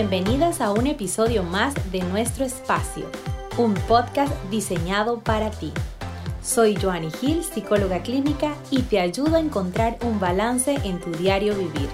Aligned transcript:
Bienvenidas 0.00 0.60
a 0.60 0.70
un 0.70 0.86
episodio 0.86 1.42
más 1.42 1.74
de 1.90 2.02
Nuestro 2.02 2.44
Espacio, 2.44 3.06
un 3.56 3.74
podcast 3.74 4.32
diseñado 4.48 5.18
para 5.18 5.50
ti. 5.50 5.72
Soy 6.40 6.76
Joanny 6.80 7.10
Gil, 7.10 7.42
psicóloga 7.42 8.00
clínica, 8.04 8.54
y 8.70 8.82
te 8.82 9.00
ayudo 9.00 9.34
a 9.34 9.40
encontrar 9.40 9.98
un 10.02 10.20
balance 10.20 10.78
en 10.84 11.00
tu 11.00 11.10
diario 11.10 11.56
vivir. 11.56 11.88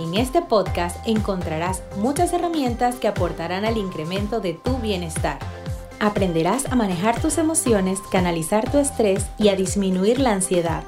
En 0.00 0.16
este 0.16 0.42
podcast 0.42 0.96
encontrarás 1.06 1.84
muchas 1.98 2.32
herramientas 2.32 2.96
que 2.96 3.06
aportarán 3.06 3.64
al 3.64 3.76
incremento 3.76 4.40
de 4.40 4.54
tu 4.54 4.76
bienestar. 4.78 5.38
Aprenderás 6.00 6.66
a 6.66 6.74
manejar 6.74 7.22
tus 7.22 7.38
emociones, 7.38 8.00
canalizar 8.10 8.68
tu 8.68 8.78
estrés 8.78 9.26
y 9.38 9.46
a 9.46 9.54
disminuir 9.54 10.18
la 10.18 10.32
ansiedad. 10.32 10.82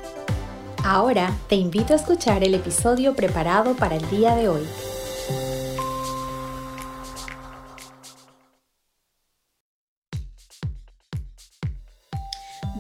Ahora 0.83 1.33
te 1.49 1.55
invito 1.55 1.93
a 1.93 1.97
escuchar 1.97 2.43
el 2.43 2.55
episodio 2.55 3.15
preparado 3.15 3.77
para 3.77 3.95
el 3.95 4.11
día 4.11 4.35
de 4.35 4.49
hoy. 4.49 4.67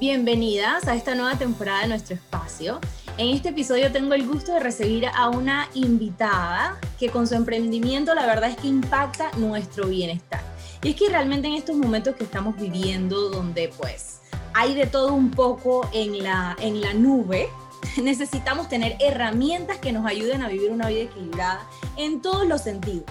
Bienvenidas 0.00 0.88
a 0.88 0.94
esta 0.94 1.14
nueva 1.14 1.36
temporada 1.36 1.82
de 1.82 1.88
nuestro 1.88 2.14
espacio. 2.14 2.80
En 3.18 3.36
este 3.36 3.50
episodio 3.50 3.92
tengo 3.92 4.14
el 4.14 4.26
gusto 4.26 4.54
de 4.54 4.60
recibir 4.60 5.04
a 5.04 5.28
una 5.28 5.68
invitada 5.74 6.80
que 6.98 7.10
con 7.10 7.26
su 7.26 7.34
emprendimiento 7.34 8.14
la 8.14 8.24
verdad 8.24 8.48
es 8.48 8.56
que 8.56 8.68
impacta 8.68 9.30
nuestro 9.36 9.88
bienestar. 9.88 10.40
Y 10.82 10.88
es 10.88 10.96
que 10.96 11.10
realmente 11.10 11.48
en 11.48 11.54
estos 11.54 11.76
momentos 11.76 12.16
que 12.16 12.24
estamos 12.24 12.56
viviendo 12.56 13.28
donde 13.28 13.70
pues 13.76 14.20
hay 14.54 14.74
de 14.74 14.86
todo 14.86 15.12
un 15.12 15.30
poco 15.32 15.86
en 15.92 16.22
la, 16.22 16.56
en 16.62 16.80
la 16.80 16.94
nube, 16.94 17.50
necesitamos 18.02 18.70
tener 18.70 18.96
herramientas 19.00 19.76
que 19.80 19.92
nos 19.92 20.06
ayuden 20.06 20.40
a 20.40 20.48
vivir 20.48 20.70
una 20.70 20.88
vida 20.88 21.02
equilibrada 21.02 21.60
en 21.98 22.22
todos 22.22 22.46
los 22.46 22.62
sentidos. 22.62 23.04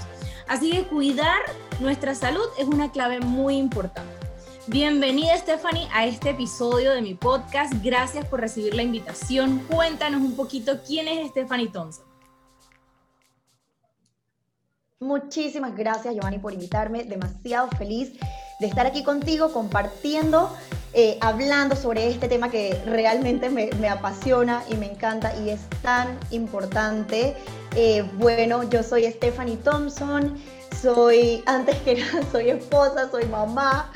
Así 0.47 0.71
que 0.71 0.85
cuidar 0.85 1.37
nuestra 1.81 2.15
salud 2.15 2.45
es 2.57 2.65
una 2.65 2.91
clave 2.91 3.19
muy 3.19 3.57
importante. 3.57 4.18
Bienvenida 4.71 5.35
Stephanie 5.35 5.87
a 5.91 6.05
este 6.05 6.29
episodio 6.29 6.93
de 6.93 7.01
mi 7.01 7.15
podcast. 7.15 7.73
Gracias 7.83 8.23
por 8.25 8.39
recibir 8.39 8.75
la 8.75 8.83
invitación. 8.83 9.65
Cuéntanos 9.67 10.21
un 10.21 10.35
poquito 10.35 10.81
quién 10.85 11.07
es 11.07 11.31
Stephanie 11.31 11.69
Thompson. 11.69 12.05
Muchísimas 14.99 15.75
gracias 15.75 16.13
Giovanni 16.13 16.37
por 16.37 16.53
invitarme. 16.53 17.03
Demasiado 17.03 17.67
feliz 17.79 18.11
de 18.59 18.67
estar 18.67 18.85
aquí 18.85 19.03
contigo 19.03 19.51
compartiendo, 19.51 20.55
eh, 20.93 21.17
hablando 21.19 21.75
sobre 21.75 22.07
este 22.07 22.27
tema 22.27 22.51
que 22.51 22.79
realmente 22.85 23.49
me, 23.49 23.89
apasiona 23.89 24.63
y 24.69 24.75
me 24.75 24.91
encanta 24.91 25.35
y 25.39 25.49
es 25.49 25.61
tan 25.81 26.15
importante. 26.29 27.35
Eh, 27.75 28.03
bueno, 28.19 28.69
yo 28.69 28.83
soy 28.83 29.11
Stephanie 29.11 29.57
Thompson 29.57 30.37
soy, 30.81 31.43
antes 31.45 31.75
que 31.77 31.95
nada, 31.95 32.23
soy 32.31 32.49
esposa, 32.49 33.09
soy 33.09 33.25
mamá, 33.25 33.91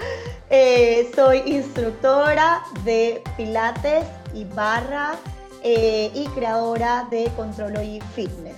eh, 0.50 1.12
soy 1.16 1.42
instructora 1.46 2.62
de 2.84 3.24
Pilates 3.38 4.06
y 4.34 4.46
barra 4.46 5.16
eh, 5.64 6.12
y 6.14 6.26
creadora 6.28 7.08
de 7.10 7.32
Contrology 7.36 8.00
Fitness. 8.16 8.58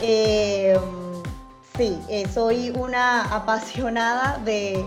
Eh, 0.00 0.78
sí, 1.76 1.98
soy 2.32 2.70
una 2.70 3.22
apasionada 3.34 4.38
de, 4.44 4.84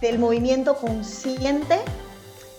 del 0.00 0.18
movimiento 0.18 0.76
consciente 0.76 1.80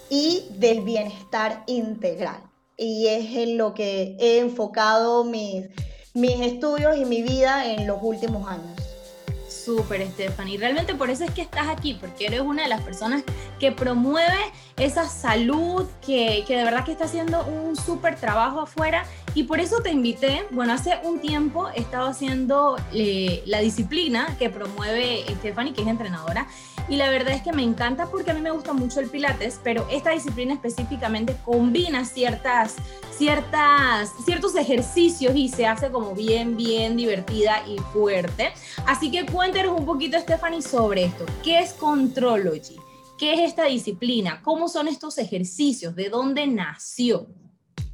y 0.10 0.48
del 0.58 0.82
bienestar 0.82 1.64
integral. 1.68 2.42
Y 2.78 3.08
es 3.08 3.36
en 3.38 3.58
lo 3.58 3.74
que 3.74 4.18
he 4.20 4.40
enfocado 4.40 5.24
mis 5.24 5.68
mis 6.16 6.40
estudios 6.40 6.98
y 6.98 7.06
mi 7.06 7.22
vida 7.22 7.66
en 7.66 7.86
los 7.86 8.00
últimos 8.02 8.50
años. 8.50 8.72
Súper, 9.50 10.08
Stephanie. 10.08 10.58
Realmente 10.58 10.96
por 10.96 11.10
eso 11.10 11.26
es 11.26 11.32
que 11.32 11.42
estás 11.42 11.68
aquí, 11.68 11.96
porque 12.00 12.28
eres 12.28 12.42
una 12.42 12.64
de 12.64 12.70
las 12.70 12.82
personas 12.82 13.24
que 13.60 13.72
promueve 13.72 14.38
esa 14.78 15.10
salud, 15.10 15.86
que, 16.06 16.44
que 16.48 16.56
de 16.56 16.64
verdad 16.64 16.86
que 16.86 16.92
está 16.92 17.06
haciendo 17.06 17.46
un 17.46 17.76
súper 17.76 18.16
trabajo 18.16 18.62
afuera. 18.62 19.06
Y 19.34 19.44
por 19.44 19.60
eso 19.60 19.82
te 19.82 19.92
invité. 19.92 20.46
Bueno, 20.52 20.74
hace 20.74 21.00
un 21.04 21.20
tiempo 21.20 21.70
he 21.76 21.82
estado 21.82 22.08
haciendo 22.08 22.78
eh, 22.94 23.44
la 23.46 23.60
disciplina 23.60 24.36
que 24.40 24.50
promueve 24.50 25.26
Stephanie, 25.40 25.74
que 25.74 25.82
es 25.82 25.88
entrenadora 25.88 26.48
y 26.88 26.98
la 26.98 27.10
verdad 27.10 27.34
es 27.34 27.42
que 27.42 27.52
me 27.52 27.64
encanta 27.64 28.08
porque 28.08 28.32
a 28.32 28.34
mí 28.34 28.42
me 28.42 28.52
gusta 28.52 28.74
mucho 28.74 29.00
el 29.00 29.10
pilates, 29.10 29.60
pero 29.64 29.88
esta 29.92 30.12
disciplina 30.12 30.54
específicamente 30.54 31.36
combina 31.44 32.06
ciertas, 32.06 32.76
ciertas, 33.12 34.12
ciertos 34.24 34.56
ejercicios 34.56 35.36
y 35.36 35.50
se 35.50 35.66
hace 35.66 35.90
como 35.90 36.14
bien, 36.14 36.56
bien 36.56 36.96
divertida 36.96 37.64
y 37.68 37.78
fuerte. 37.92 38.52
Así 38.86 39.10
que 39.10 39.26
cuéntanos 39.26 39.78
un 39.78 39.86
poquito, 39.86 40.20
Stephanie, 40.20 40.62
sobre 40.62 41.06
esto. 41.06 41.26
¿Qué 41.44 41.60
es 41.60 41.74
Contrology? 41.74 42.78
¿Qué 43.18 43.34
es 43.34 43.40
esta 43.40 43.66
disciplina? 43.66 44.42
¿Cómo 44.44 44.68
son 44.68 44.88
estos 44.88 45.18
ejercicios? 45.18 45.96
¿De 45.96 46.10
dónde 46.10 46.46
nació? 46.46 47.28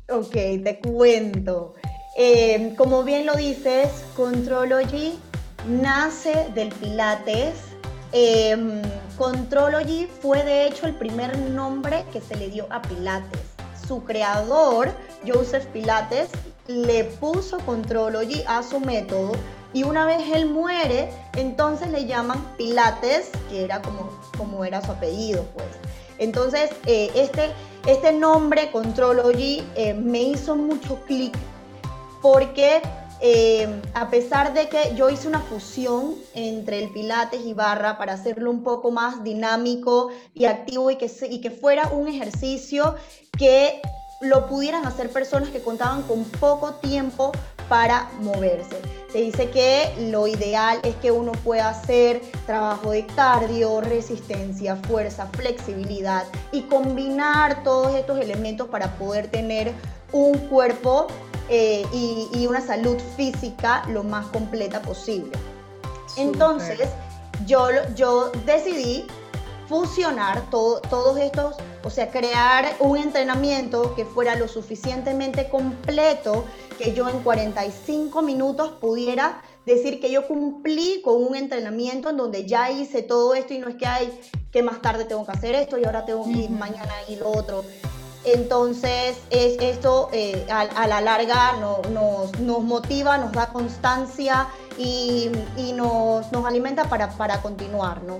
Ok, 0.09 0.31
te 0.31 0.79
cuento. 0.83 1.75
Eh, 2.17 2.73
como 2.77 3.03
bien 3.03 3.25
lo 3.25 3.35
dices, 3.35 3.89
Contrology 4.17 5.13
nace 5.65 6.49
del 6.53 6.69
Pilates 6.69 7.70
eh, 8.11 8.81
Contrology 9.17 10.07
fue 10.21 10.43
de 10.43 10.67
hecho 10.67 10.87
el 10.87 10.95
primer 10.95 11.37
nombre 11.37 12.05
que 12.11 12.21
se 12.21 12.35
le 12.35 12.49
dio 12.49 12.67
a 12.69 12.81
Pilates. 12.81 13.41
Su 13.87 14.03
creador, 14.03 14.91
Joseph 15.27 15.65
Pilates, 15.67 16.29
le 16.67 17.03
puso 17.03 17.59
Contrology 17.59 18.43
a 18.47 18.63
su 18.63 18.79
método 18.79 19.33
y 19.73 19.83
una 19.83 20.05
vez 20.05 20.21
él 20.33 20.47
muere, 20.47 21.09
entonces 21.35 21.89
le 21.89 22.05
llaman 22.05 22.45
Pilates, 22.57 23.29
que 23.49 23.63
era 23.63 23.81
como, 23.81 24.09
como 24.37 24.65
era 24.65 24.81
su 24.81 24.91
apellido, 24.91 25.43
pues. 25.53 25.67
Entonces, 26.17 26.69
eh, 26.85 27.09
este, 27.15 27.49
este 27.87 28.11
nombre, 28.11 28.69
Contrology, 28.71 29.63
eh, 29.75 29.93
me 29.93 30.21
hizo 30.21 30.55
mucho 30.55 30.99
clic 31.05 31.35
porque 32.21 32.81
eh, 33.21 33.81
a 33.93 34.09
pesar 34.09 34.53
de 34.53 34.67
que 34.67 34.95
yo 34.95 35.09
hice 35.09 35.27
una 35.27 35.41
fusión 35.41 36.15
entre 36.33 36.83
el 36.83 36.89
Pilates 36.89 37.45
y 37.45 37.53
barra 37.53 37.97
para 37.97 38.13
hacerlo 38.13 38.49
un 38.49 38.63
poco 38.63 38.89
más 38.89 39.23
dinámico 39.23 40.09
y 40.33 40.45
activo 40.45 40.89
y 40.89 40.95
que, 40.95 41.11
y 41.29 41.39
que 41.39 41.51
fuera 41.51 41.87
un 41.89 42.07
ejercicio 42.07 42.95
que 43.37 43.79
lo 44.21 44.47
pudieran 44.47 44.85
hacer 44.85 45.09
personas 45.11 45.49
que 45.49 45.61
contaban 45.61 46.03
con 46.03 46.23
poco 46.23 46.75
tiempo 46.75 47.31
para 47.69 48.09
moverse. 48.21 48.75
Se 49.11 49.19
dice 49.19 49.49
que 49.49 49.93
lo 50.09 50.27
ideal 50.27 50.79
es 50.83 50.95
que 50.95 51.11
uno 51.11 51.31
pueda 51.31 51.69
hacer 51.69 52.21
trabajo 52.45 52.91
de 52.91 53.05
cardio, 53.05 53.81
resistencia, 53.81 54.75
fuerza, 54.75 55.27
flexibilidad 55.27 56.25
y 56.51 56.63
combinar 56.63 57.63
todos 57.63 57.95
estos 57.95 58.19
elementos 58.19 58.67
para 58.67 58.95
poder 58.97 59.29
tener 59.29 59.73
un 60.11 60.37
cuerpo 60.49 61.07
eh, 61.53 61.85
y, 61.91 62.47
una 62.47 62.61
salud 62.61 62.97
física 63.17 63.83
lo 63.89 64.03
más 64.03 64.25
completa 64.27 64.81
posible. 64.81 65.31
Entonces, 66.15 66.87
yo, 67.45 67.67
yo 67.93 68.31
decidí 68.45 69.05
fusionar 69.67 70.49
todos 70.49 71.17
estos, 71.17 71.57
o 71.83 71.89
sea, 71.89 72.09
crear 72.09 72.73
un 72.79 72.97
entrenamiento 72.97 73.95
que 73.95 74.05
fuera 74.05 74.35
lo 74.35 74.47
suficientemente 74.47 75.49
completo 75.49 76.45
que 76.77 76.93
yo 76.93 77.09
en 77.09 77.19
45 77.19 78.21
minutos 78.21 78.71
pudiera 78.79 79.41
decir 79.65 79.99
que 79.99 80.09
yo 80.09 80.27
cumplí 80.27 81.01
con 81.03 81.21
un 81.21 81.35
entrenamiento 81.35 82.09
en 82.09 82.17
donde 82.17 82.45
ya 82.45 82.71
hice 82.71 83.01
todo 83.01 83.35
esto 83.35 83.53
y 83.53 83.59
no 83.59 83.67
es 83.67 83.75
que 83.75 83.87
hay 83.87 84.21
que 84.51 84.63
más 84.63 84.81
tarde 84.81 85.03
tengo 85.03 85.25
que 85.25 85.31
hacer 85.31 85.55
esto 85.55 85.77
y 85.77 85.83
ahora 85.83 86.05
tengo 86.05 86.23
que 86.23 86.31
ir 86.31 86.49
mañana 86.49 86.93
y 87.09 87.17
lo 87.17 87.29
otro. 87.29 87.63
Entonces, 88.23 89.17
es, 89.31 89.57
esto 89.59 90.09
eh, 90.13 90.45
a, 90.49 90.87
la 90.87 91.01
larga 91.01 91.53
nos, 91.53 92.63
motiva, 92.63 93.17
nos 93.17 93.31
da 93.31 93.47
constancia 93.47 94.47
y, 94.77 95.31
nos, 95.73 96.31
alimenta 96.45 96.85
para, 96.85 97.41
continuar, 97.41 98.03
¿no? 98.03 98.19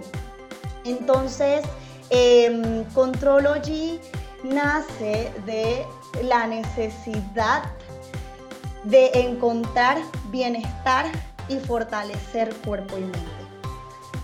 Entonces, 0.85 1.63
eh, 2.09 2.83
Contrology 2.95 3.99
nace 4.43 5.31
de 5.45 5.85
la 6.23 6.47
necesidad 6.47 7.63
de 8.83 9.11
encontrar 9.13 9.99
bienestar 10.31 11.05
y 11.47 11.59
fortalecer 11.59 12.55
cuerpo 12.65 12.97
y 12.97 13.01
mente. 13.01 13.21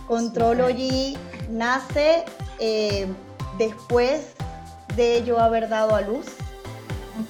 Contrology 0.07 1.17
nace 1.49 2.25
eh, 2.59 3.07
después 3.59 4.36
de 4.97 5.23
yo 5.23 5.39
haber 5.39 5.69
dado 5.69 5.95
a 5.95 6.01
luz. 6.01 6.25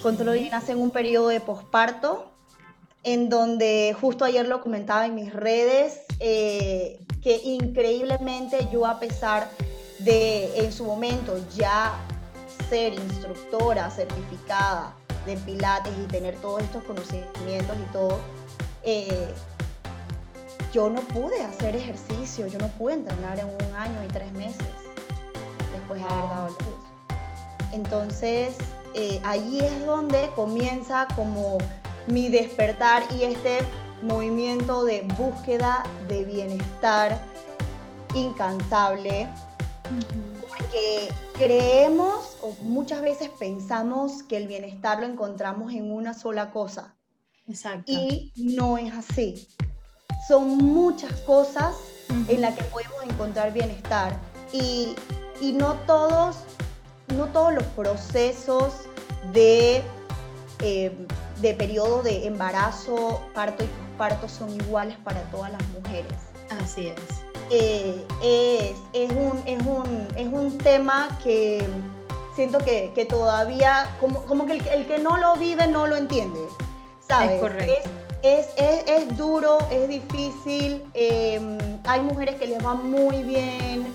Control 0.01 0.39
nace 0.49 0.71
en 0.71 0.79
un 0.79 0.89
periodo 0.89 1.27
de 1.27 1.41
posparto, 1.41 2.31
en 3.03 3.29
donde 3.29 3.95
justo 3.99 4.25
ayer 4.25 4.47
lo 4.47 4.61
comentaba 4.61 5.05
en 5.05 5.15
mis 5.15 5.33
redes, 5.33 5.99
eh, 6.19 7.05
que 7.21 7.41
increíblemente 7.43 8.67
yo 8.71 8.85
a 8.85 8.99
pesar 8.99 9.49
de 9.99 10.59
en 10.59 10.71
su 10.71 10.85
momento 10.85 11.37
ya 11.55 11.93
ser 12.69 12.93
instructora 12.93 13.89
certificada 13.91 14.95
de 15.25 15.35
pilates 15.37 15.93
y 16.01 16.07
tener 16.07 16.35
todos 16.37 16.63
estos 16.63 16.83
conocimientos 16.83 17.75
y 17.77 17.91
todo, 17.91 18.19
eh, 18.83 19.27
yo 20.73 20.89
no 20.89 21.01
pude 21.01 21.41
hacer 21.41 21.75
ejercicio, 21.75 22.47
yo 22.47 22.59
no 22.59 22.67
pude 22.69 22.93
entrenar 22.93 23.39
en 23.39 23.47
un 23.47 23.75
año 23.75 24.03
y 24.05 24.07
tres 24.07 24.31
meses 24.33 24.67
después 25.73 26.01
de 26.01 26.07
haber 26.07 26.29
dado 26.29 26.47
luz. 26.49 26.86
Entonces, 27.71 28.55
eh, 28.93 29.19
ahí 29.23 29.59
es 29.59 29.85
donde 29.85 30.29
comienza 30.35 31.07
como 31.15 31.57
mi 32.07 32.29
despertar 32.29 33.03
y 33.17 33.23
este 33.23 33.59
movimiento 34.01 34.85
de 34.85 35.01
búsqueda 35.17 35.83
de 36.07 36.23
bienestar 36.23 37.19
incansable, 38.13 39.27
porque 40.41 41.09
creemos 41.33 42.37
o 42.41 42.55
muchas 42.63 43.01
veces 43.01 43.29
pensamos 43.37 44.23
que 44.23 44.37
el 44.37 44.47
bienestar 44.47 44.99
lo 44.99 45.05
encontramos 45.05 45.73
en 45.73 45.91
una 45.91 46.13
sola 46.13 46.51
cosa. 46.51 46.95
Exacto. 47.47 47.91
Y 47.91 48.31
no 48.35 48.77
es 48.77 48.93
así. 48.93 49.47
Son 50.27 50.57
muchas 50.57 51.11
cosas 51.21 51.75
en 52.27 52.41
las 52.41 52.55
que 52.55 52.63
podemos 52.65 53.03
encontrar 53.03 53.53
bienestar. 53.53 54.17
Y, 54.51 54.95
y 55.41 55.53
no 55.53 55.73
todos, 55.85 56.37
no 57.15 57.25
todos 57.27 57.53
los 57.53 57.63
procesos 57.63 58.73
de, 59.33 59.81
eh, 60.59 60.91
de 61.41 61.53
periodo 61.53 62.03
de 62.03 62.27
embarazo, 62.27 63.21
parto 63.33 63.63
y 63.63 63.67
posparto 63.67 64.29
son 64.29 64.49
iguales 64.53 64.97
para 65.03 65.21
todas 65.31 65.51
las 65.51 65.61
mujeres. 65.69 66.13
Así 66.63 66.87
es. 66.87 66.95
Eh, 67.49 68.05
es, 68.23 68.77
es, 68.93 69.11
un, 69.11 69.41
es, 69.45 69.65
un, 69.65 70.07
es 70.15 70.27
un 70.27 70.57
tema 70.57 71.17
que 71.23 71.65
siento 72.35 72.59
que, 72.59 72.91
que 72.93 73.05
todavía, 73.05 73.95
como, 73.99 74.23
como 74.23 74.45
que 74.45 74.53
el, 74.53 74.67
el, 74.67 74.85
que 74.85 74.99
no 74.99 75.17
lo 75.17 75.35
vive 75.35 75.67
no 75.67 75.87
lo 75.87 75.95
entiende, 75.95 76.39
¿sabes? 77.07 77.31
Es 77.31 77.41
correcto. 77.41 77.89
Es, 78.21 78.47
es, 78.57 78.83
es 78.87 79.17
duro, 79.17 79.57
es 79.71 79.87
difícil, 79.87 80.83
eh, 80.93 81.39
hay 81.85 82.01
mujeres 82.01 82.35
que 82.35 82.47
les 82.47 82.63
va 82.65 82.73
muy 82.73 83.23
bien, 83.23 83.87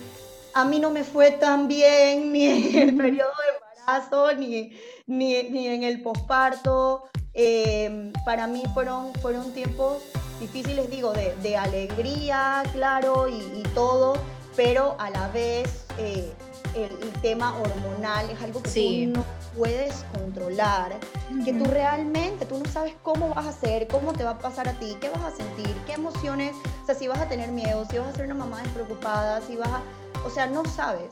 a 0.54 0.64
mí 0.64 0.78
no 0.78 0.90
me 0.90 1.04
fue 1.04 1.30
tan 1.32 1.68
bien 1.68 2.32
ni 2.32 2.46
en 2.46 2.88
el 2.88 2.96
periodo 2.96 3.30
de 3.30 3.84
embarazo, 3.84 4.34
ni, 4.34 4.72
ni, 5.06 5.42
ni 5.50 5.66
en 5.68 5.82
el 5.82 6.02
posparto, 6.02 7.04
eh, 7.34 8.12
para 8.24 8.46
mí 8.46 8.62
fueron, 8.74 9.14
fueron 9.14 9.52
tiempos 9.52 10.02
difíciles, 10.40 10.90
digo, 10.90 11.12
de, 11.12 11.34
de 11.36 11.56
alegría, 11.56 12.62
claro, 12.72 13.28
y, 13.28 13.38
y, 13.60 13.62
todo, 13.74 14.14
pero 14.56 14.96
a 14.98 15.08
la 15.08 15.28
vez 15.28 15.86
eh, 15.98 16.30
el, 16.74 16.90
el, 17.02 17.12
tema 17.22 17.56
hormonal 17.58 18.28
es 18.28 18.42
algo 18.42 18.62
que 18.62 18.70
sí. 18.70 19.10
tú 19.12 19.20
no 19.20 19.24
puedes 19.56 20.04
controlar, 20.18 20.92
uh 20.92 21.34
-huh. 21.34 21.44
que 21.44 21.52
tú 21.52 21.64
realmente, 21.64 22.44
tú 22.44 22.58
no 22.58 22.70
sabes 22.70 22.94
cómo 23.02 23.28
vas 23.28 23.46
a 23.46 23.50
hacer, 23.50 23.86
cómo 23.86 24.12
te 24.12 24.24
va 24.24 24.30
a 24.30 24.38
pasar 24.38 24.68
a 24.68 24.72
ti, 24.72 24.96
qué 25.00 25.08
vas 25.10 25.22
a 25.22 25.30
sentir, 25.30 25.74
qué 25.86 25.92
emociones, 25.92 26.54
o 26.82 26.86
sea, 26.86 26.94
si 26.94 27.08
vas 27.08 27.20
a 27.20 27.28
tener 27.28 27.50
miedo, 27.52 27.86
si 27.88 27.98
vas 27.98 28.08
a 28.08 28.12
ser 28.16 28.26
una 28.26 28.34
mamá 28.34 28.62
despreocupada, 28.62 29.40
si 29.42 29.56
vas 29.56 29.68
a, 29.68 29.82
o 30.24 30.30
sea, 30.30 30.46
no 30.46 30.64
sabes. 30.64 31.10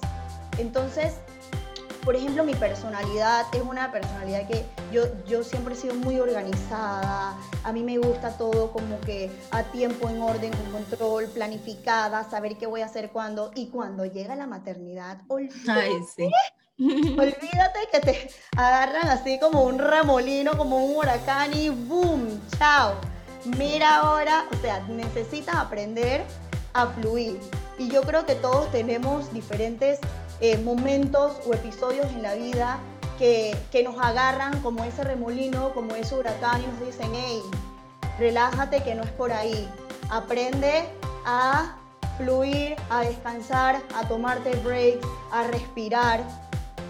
Entonces, 0.58 1.14
por 2.04 2.16
ejemplo, 2.16 2.44
mi 2.44 2.54
personalidad 2.54 3.46
es 3.54 3.62
una 3.62 3.92
personalidad 3.92 4.46
que 4.48 4.64
yo, 4.90 5.02
yo 5.26 5.44
siempre 5.44 5.74
he 5.74 5.76
sido 5.76 5.94
muy 5.94 6.18
organizada, 6.18 7.36
a 7.62 7.72
mí 7.72 7.82
me 7.82 7.98
gusta 7.98 8.36
todo 8.38 8.72
como 8.72 8.98
que 9.00 9.30
a 9.50 9.64
tiempo, 9.64 10.08
en 10.08 10.22
orden, 10.22 10.50
con 10.50 10.82
control, 10.82 11.26
planificada, 11.26 12.28
saber 12.28 12.56
qué 12.56 12.66
voy 12.66 12.80
a 12.80 12.86
hacer 12.86 13.10
cuándo, 13.10 13.50
y 13.54 13.68
cuando 13.68 14.06
llega 14.06 14.34
la 14.34 14.46
maternidad, 14.46 15.18
olvídate, 15.28 15.70
Ay, 15.70 15.92
sí. 16.16 16.30
olvídate 16.78 17.88
que 17.92 18.00
te 18.00 18.30
agarran 18.56 19.08
así 19.08 19.38
como 19.38 19.64
un 19.64 19.78
remolino, 19.78 20.56
como 20.56 20.84
un 20.84 20.96
huracán 20.96 21.52
y 21.52 21.68
¡boom! 21.68 22.40
¡Chao! 22.58 22.94
Mira 23.44 23.96
ahora, 23.96 24.46
o 24.52 24.56
sea, 24.56 24.80
necesitas 24.88 25.54
aprender 25.54 26.24
a 26.72 26.86
fluir. 26.86 27.40
Y 27.80 27.88
yo 27.88 28.02
creo 28.02 28.26
que 28.26 28.34
todos 28.34 28.70
tenemos 28.70 29.32
diferentes 29.32 30.00
eh, 30.42 30.58
momentos 30.58 31.38
o 31.46 31.54
episodios 31.54 32.06
en 32.08 32.20
la 32.20 32.34
vida 32.34 32.78
que, 33.18 33.56
que, 33.72 33.82
nos 33.82 33.96
agarran 33.98 34.60
como 34.60 34.84
ese 34.84 35.02
remolino, 35.02 35.72
como 35.72 35.94
ese 35.94 36.14
huracán 36.14 36.60
y 36.62 36.66
nos 36.66 36.86
dicen, 36.86 37.10
hey, 37.14 37.40
relájate 38.18 38.82
que 38.82 38.94
no 38.94 39.02
es 39.02 39.10
por 39.12 39.32
ahí. 39.32 39.66
Aprende 40.10 40.84
a 41.24 41.74
fluir, 42.18 42.76
a 42.90 43.00
descansar, 43.00 43.80
a 43.94 44.06
tomarte 44.06 44.54
breaks, 44.56 45.06
a 45.32 45.44
respirar. 45.44 46.22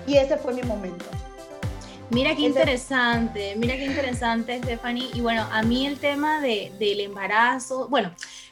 Y 0.08 0.16
ese 0.16 0.38
fue 0.38 0.54
mi 0.54 0.62
momento. 0.62 1.04
Mira 2.10 2.34
qué 2.34 2.42
interesante, 2.42 3.54
mira 3.56 3.76
qué 3.76 3.84
interesante, 3.84 4.58
Stephanie. 4.58 5.08
Y 5.14 5.20
bueno, 5.20 5.46
a 5.52 5.62
mí 5.62 5.86
el 5.86 6.00
tema 6.00 6.40
de, 6.40 6.72
del 6.80 6.98
embarazo, 6.98 7.86
bueno, 7.88 8.10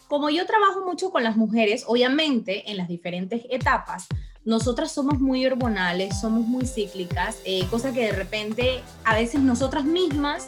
como 0.08 0.30
yo 0.30 0.46
trabajo 0.46 0.84
mucho 0.84 1.10
con 1.10 1.22
las 1.22 1.36
mujeres, 1.36 1.84
obviamente 1.86 2.70
en 2.70 2.76
las 2.76 2.88
diferentes 2.88 3.42
etapas, 3.50 4.08
nosotras 4.44 4.90
somos 4.90 5.20
muy 5.20 5.44
hormonales, 5.44 6.18
somos 6.18 6.46
muy 6.46 6.66
cíclicas, 6.66 7.40
eh, 7.44 7.66
cosa 7.70 7.92
que 7.92 8.06
de 8.06 8.12
repente 8.12 8.80
a 9.04 9.14
veces 9.14 9.40
nosotras 9.40 9.84
mismas 9.84 10.46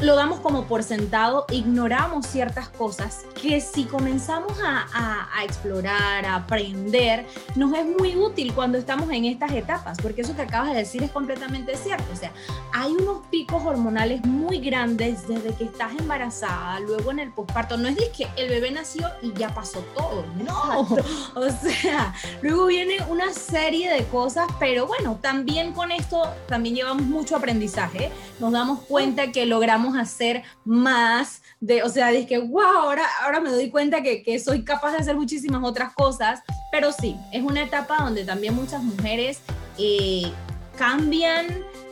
lo 0.00 0.14
damos 0.14 0.40
como 0.40 0.64
por 0.64 0.82
sentado, 0.82 1.46
ignoramos 1.50 2.26
ciertas 2.26 2.68
cosas 2.68 3.24
que 3.40 3.60
si 3.60 3.84
comenzamos 3.84 4.52
a, 4.60 4.86
a, 4.92 5.28
a, 5.38 5.44
explorar, 5.44 6.26
a 6.26 6.36
aprender, 6.36 7.26
nos 7.54 7.72
es 7.74 7.86
muy 7.86 8.16
útil 8.16 8.52
cuando 8.52 8.78
estamos 8.78 9.10
en 9.10 9.24
estas 9.24 9.52
etapas, 9.52 9.98
porque 10.02 10.20
eso 10.20 10.36
que 10.36 10.42
acabas 10.42 10.70
de 10.70 10.76
decir 10.76 11.02
es 11.02 11.10
completamente 11.10 11.76
cierto. 11.76 12.04
O 12.12 12.16
sea, 12.16 12.32
hay 12.72 12.92
unos 12.92 13.26
picos 13.30 13.64
hormonales 13.64 14.24
muy 14.24 14.58
grandes 14.58 15.26
desde 15.26 15.54
que 15.54 15.64
estás 15.64 15.92
embarazada, 15.98 16.78
luego 16.80 17.10
en 17.10 17.20
el 17.20 17.32
posparto. 17.32 17.76
No 17.76 17.88
es 17.88 17.96
que 18.16 18.28
el 18.36 18.48
bebé 18.48 18.70
nació 18.70 19.08
y 19.22 19.32
ya 19.32 19.54
pasó 19.54 19.80
todo, 19.96 20.24
no. 20.36 20.86
O 21.34 21.50
sea, 21.50 22.14
luego 22.42 22.66
viene 22.66 22.98
una 23.08 23.32
serie 23.32 23.92
de 23.92 24.04
cosas, 24.04 24.46
pero 24.58 24.86
bueno, 24.86 25.18
también 25.20 25.72
con 25.72 25.90
esto 25.90 26.22
también 26.48 26.74
llevamos 26.74 27.04
mucho 27.04 27.36
aprendizaje. 27.36 28.10
Nos 28.40 28.52
damos 28.52 28.80
cuenta 28.80 29.32
que 29.32 29.46
logramos 29.46 29.85
hacer 29.94 30.42
más, 30.64 31.42
de, 31.60 31.82
o 31.82 31.88
sea, 31.88 32.10
que, 32.26 32.38
wow, 32.38 32.62
ahora, 32.62 33.04
ahora 33.22 33.40
me 33.40 33.50
doy 33.50 33.70
cuenta 33.70 34.02
que, 34.02 34.22
que 34.22 34.38
soy 34.38 34.64
capaz 34.64 34.92
de 34.92 34.98
hacer 34.98 35.16
muchísimas 35.16 35.62
otras 35.62 35.92
cosas, 35.94 36.42
pero 36.72 36.92
sí, 36.92 37.16
es 37.32 37.42
una 37.42 37.62
etapa 37.62 37.96
donde 37.98 38.24
también 38.24 38.54
muchas 38.54 38.82
mujeres 38.82 39.40
eh, 39.78 40.30
cambian, 40.76 41.46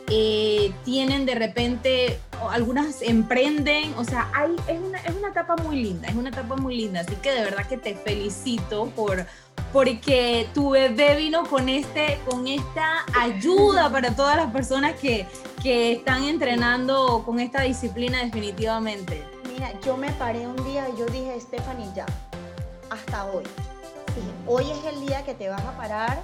eh, 0.09 0.71
tienen 0.83 1.25
de 1.25 1.35
repente, 1.35 2.19
algunas 2.51 3.01
emprenden, 3.01 3.93
o 3.97 4.03
sea, 4.03 4.29
hay, 4.33 4.55
es, 4.67 4.79
una, 4.79 4.99
es 4.99 5.15
una 5.15 5.29
etapa 5.29 5.55
muy 5.55 5.81
linda, 5.81 6.07
es 6.07 6.15
una 6.15 6.29
etapa 6.29 6.55
muy 6.55 6.77
linda, 6.77 6.99
así 7.01 7.15
que 7.15 7.31
de 7.31 7.43
verdad 7.43 7.65
que 7.67 7.77
te 7.77 7.95
felicito 7.95 8.87
por, 8.95 9.25
porque 9.73 10.47
tu 10.53 10.71
bebé 10.71 11.15
vino 11.15 11.43
con, 11.45 11.69
este, 11.69 12.19
con 12.29 12.47
esta 12.47 13.03
ayuda 13.19 13.89
para 13.91 14.15
todas 14.15 14.37
las 14.37 14.51
personas 14.51 14.93
que, 14.99 15.25
que 15.63 15.93
están 15.93 16.23
entrenando 16.23 17.23
con 17.25 17.39
esta 17.39 17.61
disciplina 17.61 18.23
definitivamente. 18.23 19.23
Mira, 19.51 19.71
yo 19.81 19.97
me 19.97 20.11
paré 20.11 20.45
un 20.45 20.55
día 20.65 20.87
y 20.93 20.99
yo 20.99 21.05
dije, 21.07 21.39
Stephanie, 21.41 21.89
ya, 21.95 22.05
hasta 22.91 23.25
hoy. 23.25 23.43
Dije, 24.15 24.27
hoy 24.45 24.65
es 24.69 24.93
el 24.93 25.05
día 25.07 25.23
que 25.23 25.33
te 25.33 25.49
vas 25.49 25.63
a 25.63 25.75
parar 25.75 26.21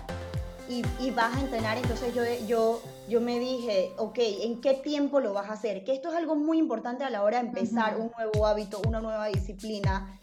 y, 0.70 0.84
y, 1.00 1.12
vas 1.12 1.36
a 1.36 1.40
entrenar. 1.40 1.78
Entonces 1.78 2.14
yo, 2.14 2.24
yo, 2.46 2.82
yo 3.12 3.20
me 3.20 3.40
dije, 3.40 3.94
ok, 3.98 4.18
¿en 4.20 4.62
qué 4.62 4.74
tiempo 4.74 5.20
lo 5.20 5.34
vas 5.34 5.50
a 5.50 5.54
hacer? 5.54 5.84
Que 5.84 5.94
esto 5.94 6.10
es 6.10 6.16
algo 6.16 6.36
muy 6.36 6.58
importante 6.58 7.04
a 7.04 7.10
la 7.10 7.24
hora 7.24 7.42
de 7.42 7.50
empezar 7.50 7.98
uh 7.98 8.00
-huh. 8.00 8.04
un 8.06 8.12
nuevo 8.18 8.48
hábito, 8.48 8.82
una 8.88 9.02
nueva 9.02 9.28
disciplina 9.28 10.18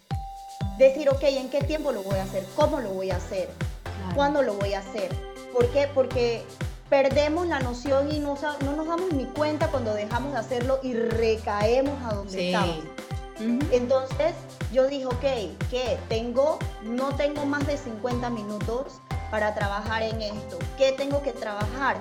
decir, 0.79 1.11
ok, 1.11 1.23
¿en 1.23 1.51
qué 1.51 1.61
tiempo 1.61 1.93
lo 1.93 2.03
voy 2.03 2.19
a 2.19 2.23
hacer? 2.23 2.47
¿Cómo 2.57 2.81
lo 2.81 2.95
voy 2.95 3.11
a 3.11 3.17
hacer? 3.17 3.51
Claro. 3.83 4.15
¿Cuándo 4.15 4.43
lo 4.43 4.55
voy 4.55 4.73
a 4.73 4.79
hacer? 4.79 5.11
¿Por 5.53 5.71
qué? 5.71 5.87
Porque 5.95 6.43
perdemos 6.89 7.47
la 7.47 7.61
noción 7.61 8.11
y 8.11 8.21
no, 8.21 8.39
no, 8.65 8.73
nos 8.73 8.87
damos 8.87 9.13
ni 9.13 9.27
cuenta 9.27 9.69
cuando 9.69 9.93
dejamos 9.93 10.33
de 10.33 10.39
hacerlo 10.39 10.81
y 10.83 10.95
recaemos 10.95 11.95
a 12.07 12.15
donde 12.15 12.33
sí. 12.33 12.47
estamos. 12.47 12.79
Uh 12.79 13.43
-huh. 13.43 13.69
Entonces 13.71 14.33
yo 14.73 14.89
dije, 14.89 15.05
ok, 15.05 15.27
¿qué? 15.71 15.99
Tengo, 16.09 16.59
no 16.85 17.15
tengo 17.17 17.45
más 17.45 17.67
de 17.67 17.77
50 17.77 18.31
minutos 18.31 19.03
para 19.31 19.55
trabajar 19.55 20.03
en 20.03 20.23
esto. 20.23 20.59
¿Qué 20.79 20.93
tengo 20.93 21.21
que 21.21 21.33
trabajar? 21.33 21.99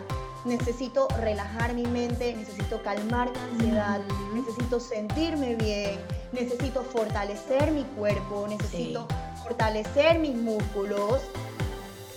Necesito 0.48 1.10
relajar 1.20 1.74
mi 1.74 1.86
mente, 1.86 2.34
necesito 2.34 2.82
calmar 2.82 3.30
mi 3.34 3.40
ansiedad, 3.40 4.00
necesito 4.34 4.80
sentirme 4.80 5.56
bien, 5.56 6.00
necesito 6.32 6.84
fortalecer 6.84 7.72
mi 7.72 7.84
cuerpo, 7.84 8.48
necesito 8.48 9.06
sí. 9.10 9.44
fortalecer 9.44 10.20
mis 10.20 10.36
músculos. 10.36 11.22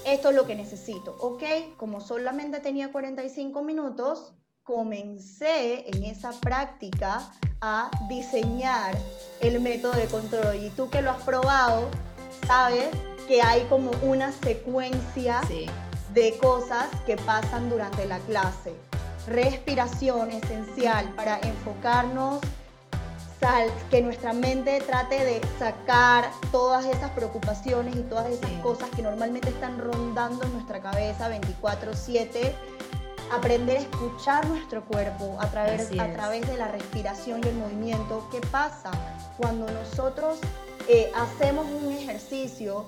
Esto 0.06 0.30
es 0.30 0.36
lo 0.36 0.46
que 0.46 0.54
necesito, 0.54 1.16
¿ok? 1.18 1.42
Como 1.76 2.00
solamente 2.00 2.60
tenía 2.60 2.92
45 2.92 3.62
minutos, 3.62 4.32
comencé 4.62 5.90
en 5.90 6.04
esa 6.04 6.30
práctica 6.30 7.32
a 7.60 7.90
diseñar 8.08 8.96
el 9.40 9.60
método 9.60 9.92
de 9.94 10.06
control. 10.06 10.54
Y 10.56 10.70
tú 10.70 10.88
que 10.88 11.02
lo 11.02 11.10
has 11.10 11.22
probado, 11.24 11.88
sabes 12.46 12.88
que 13.26 13.42
hay 13.42 13.62
como 13.64 13.90
una 14.02 14.30
secuencia 14.30 15.42
sí. 15.48 15.66
De 16.14 16.36
cosas 16.38 16.88
que 17.06 17.16
pasan 17.16 17.70
durante 17.70 18.06
la 18.06 18.18
clase. 18.20 18.74
Respiración 19.26 20.30
esencial 20.30 21.12
para 21.14 21.38
enfocarnos 21.40 22.40
que 23.90 24.02
nuestra 24.02 24.32
mente 24.32 24.80
trate 24.86 25.24
de 25.24 25.40
sacar 25.58 26.30
todas 26.52 26.84
esas 26.84 27.10
preocupaciones 27.12 27.96
y 27.96 28.02
todas 28.02 28.28
esas 28.30 28.50
cosas 28.62 28.90
que 28.90 29.02
normalmente 29.02 29.48
están 29.48 29.78
rondando 29.78 30.44
en 30.44 30.52
nuestra 30.52 30.80
cabeza 30.80 31.28
24/7 31.28 32.54
aprender 33.32 33.78
a 33.78 33.80
escuchar 33.80 34.46
nuestro 34.46 34.84
cuerpo 34.84 35.36
a 35.40 35.50
través, 35.50 35.90
a 35.98 36.12
través 36.12 36.46
de 36.48 36.56
la 36.56 36.68
respiración 36.68 37.40
y 37.44 37.48
el 37.48 37.54
movimiento. 37.56 38.28
¿Qué 38.30 38.40
pasa 38.40 38.90
cuando 39.38 39.70
nosotros 39.70 40.38
eh, 40.88 41.10
hacemos 41.14 41.66
un 41.66 41.92
ejercicio? 41.92 42.86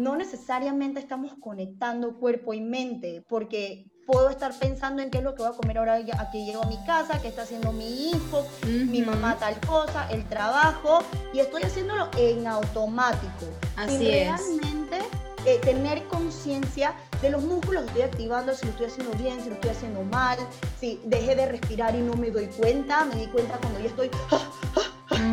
No 0.00 0.16
necesariamente 0.16 0.98
estamos 0.98 1.34
conectando 1.38 2.18
cuerpo 2.18 2.54
y 2.54 2.62
mente, 2.62 3.22
porque 3.28 3.84
puedo 4.06 4.30
estar 4.30 4.58
pensando 4.58 5.02
en 5.02 5.10
qué 5.10 5.18
es 5.18 5.24
lo 5.24 5.34
que 5.34 5.42
voy 5.42 5.52
a 5.52 5.54
comer 5.54 5.76
ahora 5.76 6.02
que 6.32 6.42
llego 6.42 6.62
a 6.62 6.66
mi 6.66 6.82
casa, 6.86 7.20
qué 7.20 7.28
está 7.28 7.42
haciendo 7.42 7.70
mi 7.70 8.08
hijo, 8.08 8.46
mi 8.64 9.02
mamá 9.02 9.36
tal 9.38 9.60
cosa, 9.60 10.10
el 10.10 10.24
trabajo, 10.24 11.00
y 11.34 11.40
estoy 11.40 11.64
haciéndolo 11.64 12.08
en 12.16 12.46
automático. 12.46 13.44
Así 13.76 13.98
sin 13.98 14.06
es. 14.06 14.26
realmente 14.26 15.00
eh, 15.44 15.60
tener 15.62 16.02
conciencia 16.04 16.94
de 17.20 17.28
los 17.28 17.42
músculos 17.42 17.82
que 17.82 17.88
estoy 17.88 18.02
activando, 18.04 18.54
si 18.54 18.64
lo 18.64 18.72
estoy 18.72 18.86
haciendo 18.86 19.12
bien, 19.18 19.38
si 19.42 19.50
lo 19.50 19.56
estoy 19.56 19.70
haciendo 19.72 20.02
mal, 20.04 20.38
si 20.80 20.98
dejé 21.04 21.36
de 21.36 21.44
respirar 21.44 21.94
y 21.94 22.00
no 22.00 22.14
me 22.14 22.30
doy 22.30 22.46
cuenta, 22.46 23.04
me 23.04 23.16
di 23.16 23.26
cuenta 23.26 23.58
cuando 23.58 23.80
ya 23.80 23.88
estoy, 23.88 24.10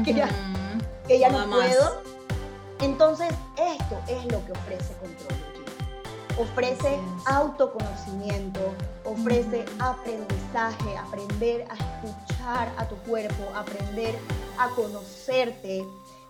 que 0.04 0.14
ya, 0.14 0.30
que 1.08 1.20
ya 1.20 1.30
no 1.30 1.50
puedo. 1.50 2.17
Entonces, 2.82 3.30
esto 3.58 4.00
es 4.08 4.24
lo 4.32 4.46
que 4.46 4.52
ofrece 4.52 4.94
Control. 5.00 5.40
Ofrece 6.40 7.00
autoconocimiento, 7.26 8.60
ofrece 9.04 9.66
aprendizaje, 9.80 10.96
aprender 10.98 11.66
a 11.70 11.74
escuchar 11.74 12.72
a 12.78 12.88
tu 12.88 12.96
cuerpo, 12.98 13.44
aprender 13.56 14.16
a 14.60 14.70
conocerte, 14.70 15.84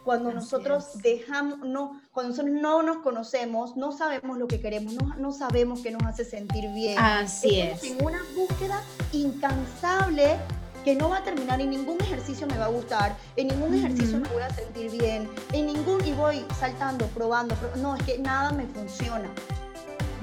cuando 0.08 0.32
nosotros 0.32 0.86
dejamos, 1.04 1.60
no, 1.60 2.00
cuando 2.14 2.30
nosotros 2.30 2.56
no 2.62 2.82
nos 2.82 2.98
conocemos, 3.00 3.76
no 3.76 3.92
sabemos 3.92 4.38
lo 4.38 4.48
que 4.48 4.62
queremos, 4.62 4.94
no, 4.94 5.14
no 5.18 5.34
sabemos 5.34 5.82
qué 5.82 5.92
nos 5.92 6.02
hace 6.04 6.24
sentir 6.24 6.72
bien. 6.74 6.98
Así 6.98 7.60
es. 7.60 7.84
En 7.84 8.02
una 8.06 8.22
búsqueda 8.34 8.82
incansable 9.12 10.38
que 10.88 10.96
no 10.96 11.10
va 11.10 11.18
a 11.18 11.22
terminar, 11.22 11.60
en 11.60 11.72
ningún 11.72 12.00
ejercicio 12.00 12.48
me 12.48 12.58
va 12.58 12.64
a 12.64 12.70
gustar, 12.70 13.18
en 13.36 13.50
ningún 13.50 13.74
ejercicio 13.74 14.20
me 14.20 14.30
voy 14.30 14.42
a 14.42 14.50
sentir 14.54 14.90
bien, 14.90 15.30
en 15.52 15.66
ningún, 15.66 16.00
y 16.08 16.14
voy 16.14 16.46
saltando, 16.58 17.06
probando, 17.08 17.58
no, 17.76 17.98
es 17.98 18.04
que 18.04 18.18
nada 18.20 18.54
me 18.54 18.66
funciona. 18.68 19.28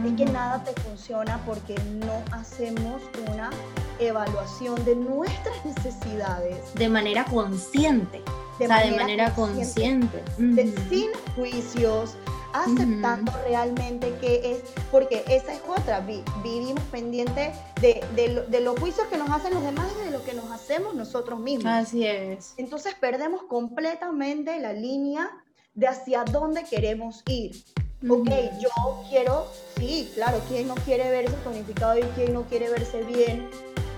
Es 0.02 0.14
que 0.14 0.24
nada 0.24 0.64
te 0.64 0.72
funciona 0.80 1.38
porque 1.44 1.74
no 2.06 2.14
hacemos 2.32 3.02
una 3.30 3.50
evaluación 3.98 4.82
de 4.86 4.96
nuestras 4.96 5.62
necesidades. 5.66 6.56
De 6.76 6.88
manera 6.88 7.26
consciente 7.26 8.22
de, 8.58 8.68
manera, 8.68 9.34
consciente. 9.34 10.22
sin 10.88 11.10
juicios, 11.34 12.14
aceptando 12.54 13.32
realmente 13.46 14.14
que 14.20 14.52
es, 14.52 14.62
porque 14.92 15.24
esa 15.28 15.52
es 15.52 15.60
otra, 15.66 16.00
vivimos 16.00 16.82
pendientes 16.90 17.56
de, 17.80 18.60
los 18.60 18.78
juicios 18.78 19.06
que 19.08 19.18
nos 19.18 19.28
hacen 19.28 19.52
los 19.52 19.62
demás 19.62 19.88
y 20.00 20.04
de 20.04 20.10
lo 20.12 20.24
que 20.24 20.34
nos 20.34 20.50
hacemos 20.50 20.94
nosotros 20.94 21.40
mismos. 21.40 21.66
Así 21.66 22.06
es. 22.06 22.54
Entonces 22.56 22.94
perdemos 22.94 23.42
completamente 23.42 24.58
la 24.60 24.72
línea 24.72 25.28
de 25.74 25.88
hacia 25.88 26.24
dónde 26.24 26.62
queremos 26.64 27.22
ir. 27.26 27.64
Ok, 28.08 28.28
yo 28.60 28.70
quiero, 29.08 29.46
sí, 29.76 30.10
claro, 30.14 30.38
¿quién 30.48 30.68
no 30.68 30.74
quiere 30.74 31.10
verse 31.10 31.34
tonificado 31.42 31.98
y 31.98 32.02
quién 32.14 32.34
no 32.34 32.42
quiere 32.42 32.70
verse 32.70 33.02
bien? 33.02 33.48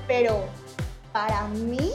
Pero 0.06 0.44
para 1.12 1.46
mí 1.48 1.90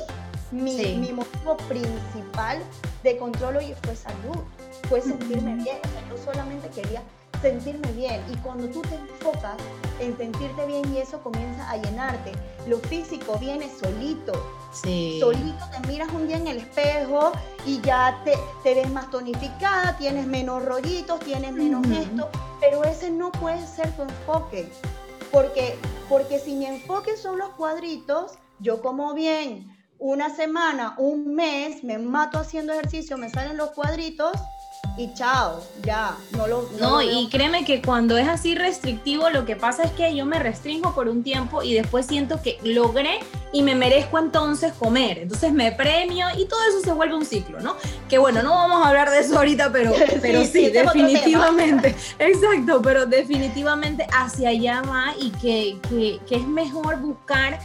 mi, 0.52 0.76
mi, 0.98 1.14
motivo 1.14 1.56
principal 1.70 2.62
de 3.04 3.18
control 3.18 3.58
hoy 3.58 3.74
fue 3.84 3.96
salud, 3.96 4.44
fue 4.92 5.00
sentirme 5.00 5.56
bien. 5.56 5.78
yo 6.10 6.18
solamente 6.18 6.68
quería 6.68 7.02
sentirme 7.42 7.90
bien. 7.94 8.22
Y 8.30 8.36
cuando 8.40 8.68
tú 8.68 8.82
te 8.82 8.96
enfocas 8.96 9.56
en 10.02 10.18
sentirte 10.18 10.66
bien 10.66 10.84
y 10.94 10.98
eso 10.98 11.24
comienza 11.24 11.72
a 11.72 11.78
llenarte, 11.78 12.34
lo 12.68 12.78
físico 12.78 13.38
viene 13.40 13.70
solito. 13.70 14.34
Sí. 14.74 15.18
Solito 15.22 15.64
te 15.72 15.88
miras 15.88 16.10
un 16.12 16.28
día 16.28 16.36
en 16.36 16.48
el 16.48 16.58
espejo 16.58 17.32
y 17.66 17.80
ya 17.80 18.22
te, 18.26 18.34
te 18.64 18.74
ves 18.74 18.90
más 18.90 19.10
tonificada, 19.10 19.96
tienes 19.98 20.28
menos 20.28 20.66
rollitos, 20.66 21.22
tienes 21.22 21.54
menos 21.54 21.88
esto, 21.88 22.28
pero 22.60 22.84
ese 22.84 23.12
no 23.12 23.32
puede 23.32 23.66
ser 23.66 23.90
tu 23.96 24.02
enfoque. 24.02 24.70
Porque, 25.32 25.78
porque 26.10 26.38
si 26.38 26.54
mi 26.54 26.66
enfoque 26.66 27.16
son 27.16 27.40
los 27.40 27.52
cuadritos, 27.52 28.34
yo 28.60 28.82
como 28.82 29.14
bien, 29.14 29.74
una 30.00 30.36
semana, 30.36 30.96
un 30.98 31.34
mes, 31.34 31.82
me 31.82 31.98
mato 31.98 32.40
haciendo 32.40 32.74
ejercicio, 32.74 33.18
me 33.18 33.30
salen 33.30 33.56
los 33.56 33.72
cuadritos 33.72 34.34
y 34.98 35.14
chao, 35.14 35.64
ya, 35.84 36.16
no 36.38 36.48
lo... 36.48 36.70
No, 36.80 37.02
y 37.02 37.28
créeme 37.30 37.64
que 37.66 37.82
cuando 37.82 38.18
es 38.18 38.28
así 38.28 38.56
restrictivo, 38.56 39.30
lo 39.30 39.46
que 39.46 39.56
pasa 39.56 39.84
es 39.84 39.92
que 39.92 40.16
yo 40.16 40.26
me 40.26 40.38
restringo 40.38 40.94
por 40.94 41.08
un 41.08 41.24
tiempo 41.24 41.64
y 41.64 41.74
después 41.74 42.06
siento 42.06 42.42
que 42.42 42.60
logré 42.64 43.20
y 43.54 43.64
me 43.64 43.74
merezco 43.74 44.20
entonces 44.20 44.74
comer. 44.74 45.20
Entonces 45.20 45.54
me 45.54 45.72
premio 45.72 46.28
y 46.38 46.46
todo 46.46 46.60
eso 46.70 46.82
se 46.82 46.92
vuelve 46.92 47.16
un 47.16 47.26
ciclo, 47.26 47.60
¿no? 47.62 47.76
Que 48.10 48.18
bueno, 48.18 48.44
no 48.44 48.52
vamos 48.52 48.86
a 48.86 48.90
hablar 48.90 49.10
de 49.10 49.20
eso 49.20 49.38
ahorita, 49.38 49.72
pero 49.72 49.94
sí, 49.96 50.04
pero 50.22 50.44
sí, 50.44 50.70
definitivamente. 50.70 51.96
Exacto, 52.20 52.82
pero 52.82 53.06
definitivamente 53.06 54.06
hacia 54.12 54.50
allá 54.50 54.82
va 54.82 55.14
y 55.20 55.32
que, 55.32 55.78
que, 55.90 56.20
que 56.28 56.36
es 56.36 56.48
mejor 56.48 57.00
buscar 57.00 57.60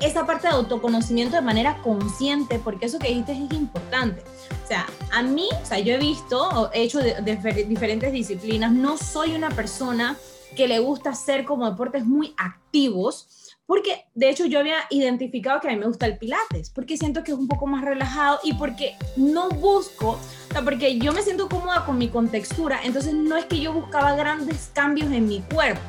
esa 0.00 0.26
parte 0.26 0.48
de 0.48 0.54
autoconocimiento 0.54 1.36
de 1.36 1.42
manera 1.42 1.78
consciente, 1.82 2.58
porque 2.58 2.86
eso 2.86 2.98
que 2.98 3.08
dijiste 3.08 3.32
es 3.32 3.52
importante. 3.52 4.22
O 4.64 4.66
sea, 4.68 4.86
a 5.12 5.22
mí, 5.22 5.48
o 5.60 5.66
sea, 5.66 5.78
yo 5.78 5.94
he 5.94 5.98
visto, 5.98 6.70
he 6.72 6.82
hecho 6.82 7.00
diferentes 7.00 8.12
disciplinas, 8.12 8.72
no 8.72 8.96
soy 8.96 9.34
una 9.34 9.50
persona 9.50 10.16
que 10.56 10.68
le 10.68 10.78
gusta 10.78 11.10
hacer 11.10 11.44
como 11.44 11.68
deportes 11.68 12.04
muy 12.04 12.34
activos, 12.36 13.56
porque 13.66 14.06
de 14.14 14.30
hecho 14.30 14.46
yo 14.46 14.60
había 14.60 14.78
identificado 14.88 15.60
que 15.60 15.68
a 15.68 15.72
mí 15.72 15.76
me 15.76 15.86
gusta 15.86 16.06
el 16.06 16.16
pilates, 16.16 16.70
porque 16.70 16.96
siento 16.96 17.22
que 17.22 17.32
es 17.32 17.38
un 17.38 17.48
poco 17.48 17.66
más 17.66 17.84
relajado 17.84 18.38
y 18.42 18.54
porque 18.54 18.96
no 19.16 19.50
busco, 19.50 20.12
o 20.12 20.52
sea, 20.52 20.62
porque 20.62 20.98
yo 20.98 21.12
me 21.12 21.22
siento 21.22 21.48
cómoda 21.48 21.84
con 21.84 21.98
mi 21.98 22.08
contextura, 22.08 22.80
entonces 22.82 23.12
no 23.12 23.36
es 23.36 23.44
que 23.44 23.60
yo 23.60 23.72
buscaba 23.74 24.14
grandes 24.14 24.70
cambios 24.72 25.12
en 25.12 25.28
mi 25.28 25.40
cuerpo, 25.42 25.82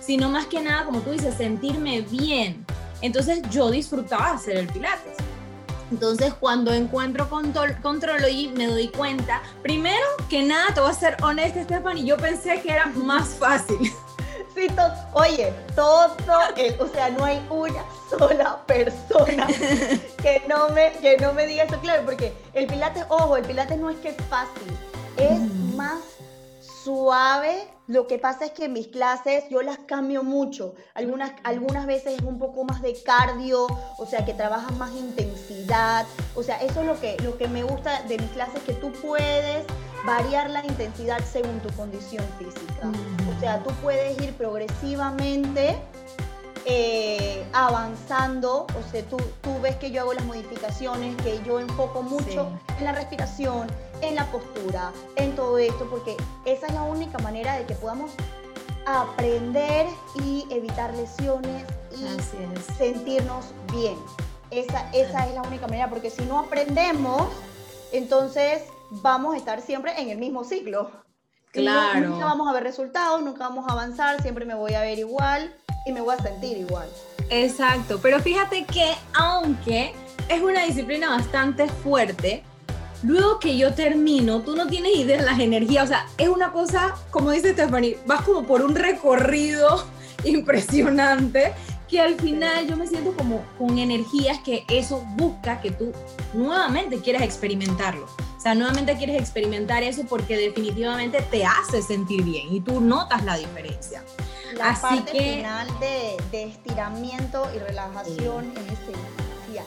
sino 0.00 0.30
más 0.30 0.46
que 0.46 0.62
nada, 0.62 0.86
como 0.86 1.00
tú 1.00 1.10
dices, 1.10 1.34
sentirme 1.34 2.00
bien. 2.00 2.64
Entonces 3.02 3.42
yo 3.50 3.70
disfrutaba 3.70 4.32
hacer 4.32 4.56
el 4.56 4.66
pilates. 4.68 5.16
Entonces 5.90 6.34
cuando 6.34 6.72
encuentro 6.72 7.28
control, 7.28 7.76
Contrology 7.80 8.48
me 8.48 8.66
doy 8.66 8.88
cuenta, 8.88 9.40
primero 9.62 10.04
que 10.28 10.42
nada, 10.42 10.74
te 10.74 10.80
voy 10.80 10.90
a 10.90 10.94
ser 10.94 11.16
honesta, 11.22 11.62
Stephanie, 11.62 12.04
yo 12.04 12.16
pensé 12.16 12.60
que 12.60 12.72
era 12.72 12.86
más 12.86 13.28
fácil. 13.28 13.78
Sí, 14.54 14.68
oye, 15.12 15.52
todo, 15.74 16.16
o 16.78 16.86
sea, 16.88 17.10
no 17.10 17.24
hay 17.26 17.46
una 17.50 17.84
sola 18.08 18.62
persona 18.66 19.46
que 20.22 20.42
no, 20.48 20.70
me, 20.70 20.92
que 20.92 21.18
no 21.18 21.34
me 21.34 21.46
diga 21.46 21.64
eso 21.64 21.78
claro, 21.80 22.04
porque 22.06 22.32
el 22.54 22.66
pilates, 22.66 23.04
ojo, 23.10 23.36
el 23.36 23.44
pilates 23.44 23.78
no 23.78 23.90
es 23.90 23.98
que 23.98 24.10
es 24.10 24.16
fácil, 24.30 24.74
es 25.18 25.38
más 25.74 25.98
suave. 26.86 27.66
Lo 27.88 28.06
que 28.06 28.18
pasa 28.18 28.46
es 28.46 28.52
que 28.52 28.68
mis 28.68 28.86
clases 28.88 29.44
yo 29.50 29.60
las 29.62 29.78
cambio 29.78 30.22
mucho. 30.22 30.74
Algunas, 30.94 31.32
algunas 31.42 31.86
veces 31.86 32.14
es 32.18 32.22
un 32.22 32.38
poco 32.38 32.64
más 32.64 32.80
de 32.80 32.94
cardio, 33.02 33.66
o 33.98 34.06
sea, 34.06 34.24
que 34.24 34.34
trabajan 34.34 34.78
más 34.78 34.92
intensidad. 34.92 36.06
O 36.36 36.42
sea, 36.42 36.60
eso 36.62 36.80
es 36.80 36.86
lo 36.86 37.00
que, 37.00 37.16
lo 37.24 37.36
que 37.38 37.48
me 37.48 37.64
gusta 37.64 38.02
de 38.02 38.18
mis 38.18 38.30
clases, 38.30 38.62
que 38.62 38.74
tú 38.74 38.92
puedes 39.02 39.64
variar 40.04 40.48
la 40.50 40.64
intensidad 40.64 41.18
según 41.24 41.58
tu 41.60 41.72
condición 41.74 42.24
física. 42.38 42.92
O 43.36 43.40
sea, 43.40 43.62
tú 43.64 43.70
puedes 43.82 44.20
ir 44.20 44.32
progresivamente 44.34 45.76
eh, 46.68 47.46
avanzando, 47.52 48.66
o 48.76 48.90
sea, 48.90 49.00
tú, 49.04 49.16
tú 49.40 49.60
ves 49.62 49.76
que 49.76 49.92
yo 49.92 50.00
hago 50.00 50.14
las 50.14 50.24
modificaciones, 50.24 51.14
que 51.22 51.40
yo 51.44 51.60
enfoco 51.60 52.02
mucho 52.02 52.50
en 52.78 52.84
la 52.84 52.90
respiración, 52.90 53.68
en 54.02 54.16
la 54.16 54.24
postura, 54.32 54.90
en 55.14 55.36
todo 55.36 55.58
esto, 55.58 55.88
porque 55.88 56.16
esa 56.44 56.66
es 56.66 56.74
la 56.74 56.82
única 56.82 57.18
manera 57.18 57.56
de 57.56 57.66
que 57.66 57.74
podamos 57.76 58.10
aprender 58.84 59.86
y 60.24 60.44
evitar 60.50 60.92
lesiones 60.94 61.64
y 61.92 62.72
sentirnos 62.76 63.46
bien. 63.72 63.96
Esa, 64.50 64.90
esa 64.92 65.28
es 65.28 65.34
la 65.34 65.42
única 65.42 65.68
manera, 65.68 65.88
porque 65.88 66.10
si 66.10 66.24
no 66.24 66.40
aprendemos, 66.40 67.28
entonces 67.92 68.64
vamos 68.90 69.36
a 69.36 69.38
estar 69.38 69.60
siempre 69.60 70.00
en 70.00 70.10
el 70.10 70.18
mismo 70.18 70.42
ciclo. 70.42 70.90
Claro. 71.52 72.08
nunca 72.08 72.24
vamos 72.24 72.48
a 72.48 72.52
ver 72.52 72.64
resultados, 72.64 73.22
nunca 73.22 73.48
vamos 73.48 73.66
a 73.68 73.72
avanzar, 73.72 74.20
siempre 74.20 74.44
me 74.44 74.54
voy 74.54 74.74
a 74.74 74.80
ver 74.80 74.98
igual 74.98 75.54
y 75.86 75.92
me 75.92 76.00
voy 76.00 76.14
a 76.18 76.22
sentir 76.22 76.58
igual. 76.58 76.88
Exacto, 77.30 77.98
pero 78.02 78.20
fíjate 78.20 78.64
que 78.66 78.92
aunque 79.14 79.94
es 80.28 80.42
una 80.42 80.64
disciplina 80.64 81.08
bastante 81.08 81.68
fuerte, 81.68 82.42
luego 83.02 83.38
que 83.38 83.56
yo 83.56 83.72
termino, 83.72 84.42
tú 84.42 84.56
no 84.56 84.66
tienes 84.66 84.96
idea 84.96 85.18
de 85.18 85.24
las 85.24 85.38
energías, 85.38 85.84
o 85.84 85.88
sea, 85.88 86.06
es 86.18 86.28
una 86.28 86.52
cosa, 86.52 86.94
como 87.10 87.30
dice 87.30 87.52
Stephanie, 87.52 87.98
vas 88.06 88.22
como 88.22 88.46
por 88.46 88.62
un 88.62 88.74
recorrido 88.74 89.86
impresionante 90.24 91.52
que 91.88 92.00
al 92.00 92.16
final 92.16 92.66
yo 92.66 92.76
me 92.76 92.88
siento 92.88 93.12
como 93.12 93.44
con 93.58 93.78
energías 93.78 94.40
que 94.40 94.64
eso 94.68 95.04
busca 95.14 95.60
que 95.60 95.70
tú 95.70 95.92
nuevamente 96.34 96.98
quieras 96.98 97.22
experimentarlo. 97.22 98.06
O 98.36 98.40
sea, 98.40 98.56
nuevamente 98.56 98.96
quieres 98.96 99.20
experimentar 99.20 99.84
eso 99.84 100.02
porque 100.08 100.36
definitivamente 100.36 101.22
te 101.30 101.44
hace 101.44 101.82
sentir 101.82 102.24
bien 102.24 102.52
y 102.52 102.60
tú 102.60 102.80
notas 102.80 103.24
la 103.24 103.36
diferencia. 103.36 104.02
La 104.56 104.70
Así 104.70 104.80
parte 104.80 105.12
que, 105.12 105.18
final 105.36 105.68
de, 105.80 106.42
estiramiento 106.44 107.46
y 107.54 107.58
relajación 107.58 108.52
es 108.56 108.78
esencial. 108.78 109.66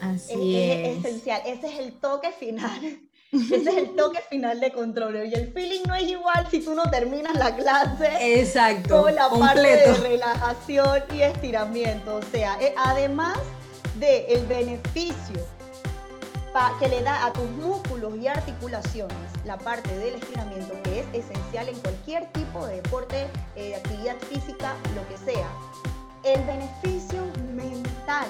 Así 0.00 0.56
es, 0.56 0.88
es. 0.88 1.04
esencial. 1.04 1.42
Ese 1.46 1.66
es 1.68 1.78
el 1.78 1.92
toque 1.94 2.30
final. 2.32 3.00
Ese 3.32 3.56
es 3.56 3.76
el 3.76 3.96
toque 3.96 4.20
final 4.28 4.60
de 4.60 4.72
control. 4.72 5.26
Y 5.26 5.34
el 5.34 5.52
feeling 5.52 5.82
no 5.86 5.94
es 5.94 6.04
igual 6.04 6.46
si 6.50 6.60
tú 6.60 6.74
no 6.74 6.90
terminas 6.90 7.34
la 7.34 7.56
clase. 7.56 8.40
Exacto. 8.40 9.02
Con 9.02 9.14
la 9.14 9.30
parte 9.30 9.60
de 9.60 9.94
relajación 9.94 11.02
y 11.14 11.22
estiramiento. 11.22 12.16
O 12.16 12.22
sea, 12.22 12.58
eh, 12.60 12.74
además 12.76 13.38
del 13.98 14.24
el 14.28 14.46
beneficio 14.46 15.40
que 16.78 16.88
le 16.88 17.02
da 17.02 17.24
a 17.24 17.32
tus 17.32 17.48
músculos 17.52 18.14
y 18.16 18.26
articulaciones 18.28 19.16
la 19.46 19.56
parte 19.56 19.96
del 19.96 20.16
estiramiento, 20.16 20.74
que 20.82 21.00
es 21.00 21.06
esencial 21.12 21.68
en 21.68 21.78
cualquier 21.80 22.30
tipo 22.32 22.66
de 22.66 22.76
deporte, 22.76 23.26
eh, 23.56 23.68
de 23.68 23.76
actividad 23.76 24.16
física, 24.18 24.74
lo 24.94 25.08
que 25.08 25.16
sea. 25.16 25.48
El 26.24 26.44
beneficio 26.44 27.22
mental 27.54 28.26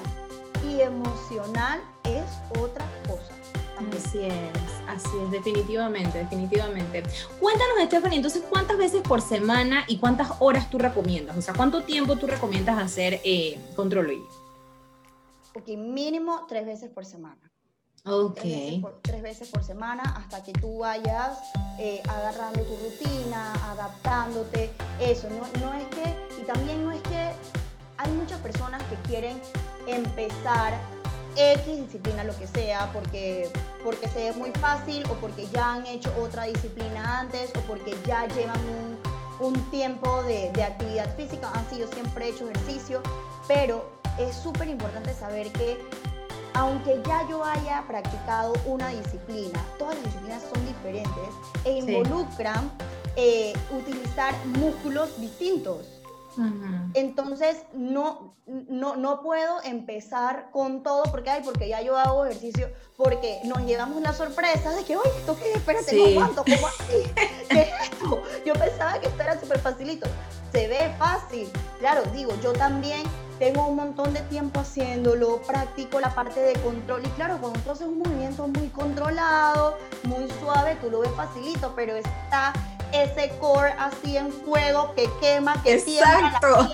y 0.64 0.83
emocional 0.83 1.81
es 2.05 2.25
otra 2.61 2.87
cosa. 3.09 3.35
Así 3.97 4.21
es, 4.21 4.33
así 4.87 5.11
es, 5.25 5.31
definitivamente, 5.33 6.19
definitivamente. 6.19 7.02
Cuéntanos, 7.41 7.75
Stephanie, 7.87 8.17
entonces, 8.17 8.45
¿cuántas 8.49 8.79
veces 8.79 9.02
por 9.02 9.21
semana 9.21 9.85
y 9.88 9.99
cuántas 9.99 10.31
horas 10.38 10.71
tú 10.71 10.79
recomiendas? 10.79 11.37
O 11.37 11.43
sea, 11.43 11.55
¿cuánto 11.55 11.83
tiempo 11.83 12.17
tú 12.17 12.29
recomiendas 12.29 12.79
hacer 12.79 13.21
eh, 13.25 13.59
control 13.75 14.23
Ok, 15.55 15.69
mínimo 15.76 16.47
tres 16.49 16.64
veces 16.64 16.88
por 16.88 17.05
semana. 17.05 17.51
Ok. 18.04 18.40
Tres 19.02 19.23
veces 19.23 19.49
por, 19.49 19.62
semana 19.62 20.02
hasta 20.16 20.42
que 20.42 20.52
tú 20.52 20.78
vayas 20.78 21.38
eh, 21.78 22.02
agarrando 22.09 22.61
tu 22.62 22.76
rutina, 22.76 23.52
adaptándote. 23.71 24.71
Eso, 25.00 25.28
no, 25.30 25.47
no 25.61 25.75
es 25.75 25.87
que, 25.87 26.40
y 26.40 26.44
también 26.44 26.85
no 26.85 26.90
es 26.90 27.00
que 27.02 27.30
hay 27.99 28.12
muchas 28.12 28.40
personas 28.40 28.82
que 28.85 28.97
quieren 29.09 29.40
empezar 29.87 30.75
X 31.37 31.64
disciplina, 31.64 32.25
lo 32.25 32.37
que 32.37 32.49
sea, 32.49 32.90
porque, 32.92 33.49
porque 33.85 34.09
se 34.09 34.28
es 34.28 34.37
muy 34.37 34.50
fácil 34.50 35.04
o 35.09 35.14
porque 35.14 35.47
ya 35.47 35.75
han 35.75 35.87
hecho 35.87 36.12
otra 36.21 36.44
disciplina 36.44 37.21
antes 37.21 37.50
o 37.56 37.61
porque 37.61 37.97
ya 38.04 38.26
llevan 38.26 38.59
un, 39.40 39.47
un 39.47 39.71
tiempo 39.71 40.23
de, 40.25 40.50
de, 40.52 40.64
actividad 40.64 41.14
física, 41.16 41.50
así 41.54 41.78
yo 41.78 41.87
siempre 41.87 42.26
he 42.26 42.28
hecho 42.30 42.50
ejercicio, 42.50 43.00
pero 43.49 43.88
es 44.18 44.37
súper 44.37 44.68
importante 44.68 45.14
saber 45.14 45.50
que 45.52 45.78
aunque 46.54 47.00
ya 47.06 47.26
yo 47.28 47.44
haya 47.44 47.85
practicado 47.87 48.52
una 48.66 48.88
disciplina, 48.88 49.64
todas 49.78 49.94
las 49.97 50.04
disciplinas 50.04 50.42
son 50.52 50.66
diferentes 50.66 51.28
e 51.64 51.73
involucran 51.78 52.71
eh, 53.16 53.52
utilizar 53.71 54.35
músculos 54.59 55.21
distintos. 55.21 55.87
Entonces, 56.94 57.59
no, 57.75 58.35
no, 58.47 58.97
no 58.97 59.21
puedo 59.21 59.62
empezar 59.64 60.49
con 60.50 60.82
todo 60.82 61.02
porque, 61.11 61.28
ay, 61.28 61.42
porque 61.44 61.68
ya 61.68 61.82
yo 61.82 61.99
hago 61.99 62.25
ejercicio, 62.25 62.71
porque 62.97 63.40
nos 63.44 63.66
llevamos 63.66 64.00
la 64.00 64.14
sorpresa 64.14 64.71
de 64.71 64.82
que, 64.85 64.97
oye, 64.97 65.11
¿esto 65.18 65.37
qué? 65.38 65.52
Espérate, 65.52 65.94
no 65.94 66.04
aguanto, 66.06 66.44
¿cómo 66.44 66.66
así? 66.66 67.12
¿Qué 67.50 67.61
es 67.61 67.68
esto? 67.82 68.23
Yo 68.47 68.54
pensaba 68.54 68.99
que 68.99 69.09
esto 69.09 69.23
era 69.23 69.38
súper 69.38 69.59
facilito. 69.59 70.06
Se 70.52 70.68
ve 70.68 70.94
fácil. 70.99 71.50
Claro, 71.78 72.02
digo, 72.12 72.32
yo 72.42 72.52
también 72.52 73.02
tengo 73.38 73.66
un 73.66 73.76
montón 73.76 74.12
de 74.12 74.21
tiempo 74.23 74.61
haciéndolo, 74.61 75.40
practico 75.42 75.99
la 75.99 76.14
parte 76.14 76.40
de 76.40 76.52
control 76.61 77.02
y 77.04 77.08
claro, 77.10 77.38
cuando 77.41 77.58
tú 77.60 77.71
haces 77.71 77.86
un 77.86 77.99
movimiento 77.99 78.47
muy 78.47 78.69
controlado, 78.69 79.78
muy 80.04 80.28
suave, 80.41 80.76
tú 80.80 80.91
lo 80.91 81.00
ves 81.00 81.10
facilito, 81.17 81.73
pero 81.75 81.97
está 81.97 82.52
ese 82.93 83.30
core 83.41 83.75
así 83.78 84.17
en 84.17 84.30
fuego 84.30 84.95
que 84.95 85.08
quema, 85.21 85.60
que 85.62 85.75
Exacto. 85.75 86.69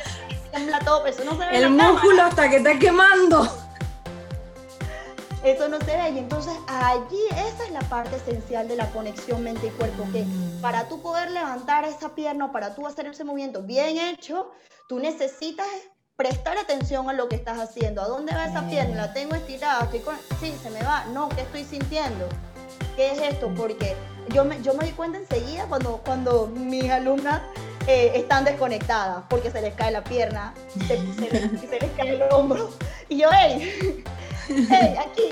tiembla, 0.51 0.81
todo, 0.81 1.07
eso 1.07 1.25
no 1.25 1.33
se 1.33 1.39
ve. 1.39 1.57
El 1.57 1.71
músculo 1.71 2.23
hasta 2.25 2.51
que 2.51 2.57
está 2.57 2.79
quemando. 2.79 3.49
Eso 5.45 5.69
no 5.69 5.79
se 5.79 5.97
ve 5.97 6.11
y 6.11 6.19
entonces 6.19 6.53
allí 6.67 7.21
esa 7.31 7.65
es 7.65 7.71
la 7.71 7.81
parte 7.81 8.17
esencial 8.17 8.67
de 8.67 8.77
la 8.77 8.91
conexión 8.91 9.43
mente 9.45 9.69
y 9.69 9.71
cuerpo, 9.71 10.05
que 10.13 10.25
para 10.61 10.89
tú 10.89 11.01
poder 11.01 11.31
levantar 11.31 11.85
esa 11.85 12.15
pierna, 12.15 12.51
para 12.51 12.75
tú 12.75 12.87
hacer 12.87 13.07
ese 13.07 13.25
movimiento 13.25 13.63
bien 13.63 13.99
hecho, 13.99 14.51
tú 14.89 14.99
necesitas 14.99 15.67
prestar 16.17 16.59
atención 16.59 17.09
a 17.09 17.13
lo 17.13 17.29
que 17.29 17.37
estás 17.37 17.59
haciendo. 17.61 18.03
¿A 18.03 18.09
dónde 18.09 18.35
va 18.35 18.47
esa 18.47 18.67
pierna? 18.69 18.97
¿La 18.97 19.13
tengo 19.13 19.37
estirada? 19.37 19.85
Estoy 19.85 20.03
Sí, 20.41 20.53
se 20.61 20.71
me 20.71 20.83
va. 20.83 21.05
No, 21.13 21.29
¿qué 21.29 21.43
estoy 21.43 21.63
sintiendo? 21.65 22.29
¿Qué 22.97 23.13
es 23.13 23.21
esto? 23.21 23.53
Porque 23.57 23.95
yo 24.35 24.45
me, 24.45 24.61
yo 24.61 24.75
me 24.75 24.87
di 24.87 24.91
cuenta 24.91 25.19
enseguida 25.19 25.67
cuando, 25.67 25.99
cuando 26.05 26.49
mis 26.49 26.91
alumnas 26.91 27.41
eh, 27.87 28.13
están 28.17 28.45
desconectadas 28.45 29.25
porque 29.31 29.51
se 29.53 29.63
les 29.63 29.75
cae 29.75 29.93
la 29.93 30.03
pierna, 30.03 30.53
se, 30.89 30.99
les, 30.99 31.91
cae 31.97 32.17
el 32.17 32.23
hombro. 32.33 32.71
Y 33.09 33.19
yo, 33.19 33.29
hey, 33.33 34.05
hey, 34.49 34.95
aquí. 34.99 35.29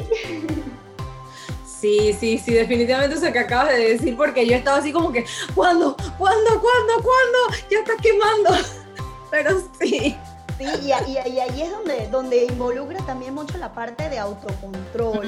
Sí, 1.80 2.12
sí, 2.18 2.38
sí, 2.38 2.54
definitivamente 2.54 3.16
eso 3.16 3.32
que 3.32 3.38
acabas 3.38 3.68
de 3.76 3.92
decir, 3.92 4.16
porque 4.16 4.46
yo 4.46 4.56
estaba 4.56 4.78
así 4.78 4.92
como 4.92 5.12
que, 5.12 5.24
¿cuándo? 5.54 5.94
¿Cuándo? 6.18 6.50
¿Cuándo? 6.50 6.94
¿Cuándo? 6.94 7.38
Ya 7.70 7.78
está 7.80 7.92
quemando. 8.02 8.50
Pero 9.30 9.60
sí. 9.78 10.16
Sí, 10.58 10.64
y, 10.86 10.92
ahí 10.92 11.62
es 11.62 11.70
donde, 11.70 12.08
donde 12.08 12.44
involucra 12.44 13.04
también 13.04 13.34
mucho 13.34 13.58
la 13.58 13.74
parte 13.74 14.08
de 14.08 14.18
autocontrol, 14.18 15.20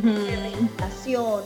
de 0.00 0.36
meditación. 0.36 1.42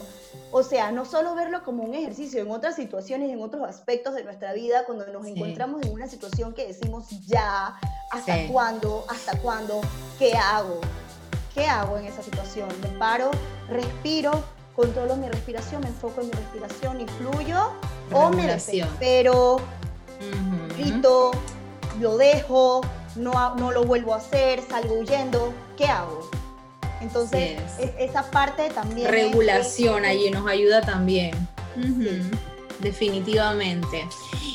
O 0.53 0.63
sea, 0.63 0.93
no 0.93 1.05
solo 1.05 1.35
verlo 1.35 1.63
como 1.63 1.85
un 1.85 1.95
ejercicio, 1.95 2.43
en 2.43 2.51
otras 2.51 2.77
situaciones, 2.77 3.31
en 3.31 3.41
otros 3.41 3.67
aspectos 3.67 4.15
de 4.15 4.25
nuestra 4.25 4.53
vida, 4.53 4.85
cuando 4.85 5.07
nos 5.07 5.27
encontramos 5.27 5.83
en 5.83 5.93
una 5.93 6.07
situación 6.07 6.53
que 6.53 6.67
decimos 6.67 7.07
ya, 7.27 7.79
¿hasta 8.11 8.47
cuándo? 8.49 9.07
¿Hasta 9.09 9.39
cuándo? 9.39 9.81
¿Qué 10.19 10.35
hago? 10.35 10.81
¿Qué 11.55 11.67
hago 11.67 11.99
en 11.99 12.07
esa 12.07 12.23
situación? 12.23 12.69
Me 12.83 12.89
paro, 12.99 13.31
respiro, 13.69 14.45
controlo 14.77 15.17
mi 15.17 15.29
respiración, 15.29 15.81
me 15.83 15.89
enfoco 15.89 16.21
en 16.21 16.29
mi 16.29 16.33
respiración 16.33 17.01
y 17.01 17.07
fluyo, 17.07 17.73
o 18.13 18.31
me 18.31 18.47
desespero, 18.47 19.61
grito, 20.79 21.33
lo 22.01 22.17
dejo, 22.17 22.83
no, 23.17 23.55
no 23.57 23.73
lo 23.73 23.85
vuelvo 23.85 24.15
a 24.15 24.19
hacer, 24.19 24.63
salgo 24.63 24.95
huyendo, 25.01 25.53
¿qué 25.77 25.87
hago? 25.87 26.31
Entonces, 27.01 27.59
esa 27.99 28.31
parte 28.31 28.69
también... 28.71 29.11
Regulación 29.11 30.05
allí 30.05 30.31
nos 30.31 30.47
ayuda 30.47 30.83
también. 30.83 31.33
Definitivamente. 32.79 34.07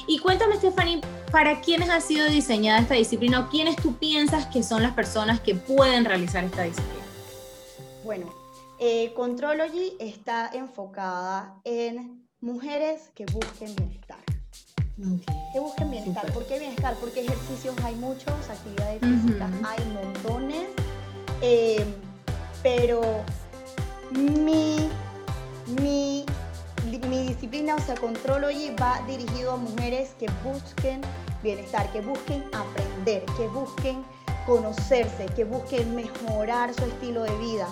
Y 0.08 0.20
cuéntame, 0.20 0.56
Stephanie, 0.58 1.02
¿para 1.32 1.62
quiénes 1.62 1.90
ha 1.90 2.02
sido 2.02 2.28
diseñada 2.28 2.80
esta 2.80 2.96
disciplina 2.96 3.40
o 3.40 3.50
quiénes 3.50 3.76
tú 3.76 3.96
piensas 3.98 4.46
que 4.48 4.64
son 4.64 4.84
las 4.84 4.94
personas 4.94 5.40
que 5.40 5.56
pueden 5.56 6.06
realizar 6.06 6.44
esta 6.44 6.64
disciplina? 6.64 7.06
Bueno, 8.04 8.34
eh, 8.80 9.14
Contrology 9.16 9.96
está 10.00 10.50
enfocada 10.54 11.56
en 11.64 12.28
mujeres 12.42 13.10
que 13.16 13.26
busquen 13.26 13.76
bienestar. 13.76 14.20
Que 15.52 15.60
busquen 15.60 15.92
bienestar. 15.92 16.32
¿Por 16.32 16.46
qué 16.46 16.60
bienestar? 16.60 16.96
Porque 17.02 17.22
ejercicios 17.22 17.76
hay 17.84 17.96
muchos, 17.96 18.34
actividades 18.50 19.02
físicas 19.02 19.52
hay 19.66 19.84
montones, 19.94 20.68
eh, 21.42 21.86
pero 22.64 23.02
mi, 24.12 24.90
mi, 25.82 26.26
mi 27.06 27.28
disciplina, 27.28 27.76
o 27.76 27.80
sea, 27.80 27.96
Contrology, 27.96 28.72
va 28.82 29.02
dirigido 29.08 29.54
a 29.54 29.58
mujeres 29.58 30.12
que 30.20 30.28
busquen 30.44 31.02
bienestar, 31.44 31.92
que 31.92 32.02
busquen 32.02 32.44
aprender, 32.54 33.24
que 33.38 33.48
busquen 33.48 34.04
conocerse, 34.46 35.26
que 35.36 35.44
busquen 35.44 35.96
mejorar 35.96 36.74
su 36.74 36.84
estilo 36.84 37.24
de 37.24 37.38
vida. 37.38 37.68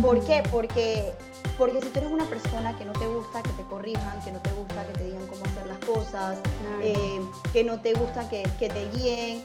¿Por 0.00 0.24
qué? 0.24 0.42
Porque, 0.50 1.12
porque 1.58 1.80
si 1.80 1.88
tú 1.88 1.98
eres 1.98 2.12
una 2.12 2.24
persona 2.26 2.76
que 2.78 2.84
no 2.84 2.92
te 2.92 3.06
gusta 3.06 3.42
que 3.42 3.50
te 3.50 3.64
corrijan, 3.64 4.20
que 4.22 4.30
no 4.30 4.40
te 4.40 4.52
gusta 4.52 4.86
que 4.86 4.92
te 4.92 5.04
digan 5.04 5.26
cómo 5.26 5.44
hacer 5.44 5.66
las 5.66 5.78
cosas, 5.78 6.38
eh, 6.82 7.20
que 7.52 7.64
no 7.64 7.80
te 7.80 7.94
gusta 7.94 8.28
que, 8.28 8.44
que 8.58 8.68
te 8.68 8.88
guíen, 8.90 9.42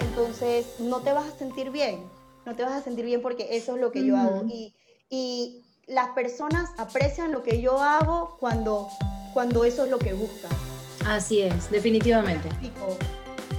entonces 0.00 0.80
no 0.80 1.00
te 1.00 1.12
vas 1.12 1.26
a 1.26 1.38
sentir 1.38 1.70
bien. 1.70 2.02
No 2.44 2.56
te 2.56 2.62
vas 2.64 2.72
a 2.72 2.82
sentir 2.82 3.04
bien 3.04 3.22
porque 3.22 3.48
eso 3.56 3.74
es 3.74 3.80
lo 3.80 3.92
que 3.92 4.04
yo 4.04 4.16
hago. 4.16 4.44
Y, 4.48 4.74
y 5.10 5.62
las 5.88 6.08
personas 6.10 6.70
aprecian 6.76 7.32
lo 7.32 7.42
que 7.42 7.60
yo 7.60 7.80
hago 7.80 8.36
cuando, 8.38 8.88
cuando 9.32 9.64
eso 9.64 9.84
es 9.84 9.90
lo 9.90 9.98
que 9.98 10.12
buscan. 10.12 10.50
Así 11.06 11.40
es, 11.40 11.70
definitivamente. 11.70 12.48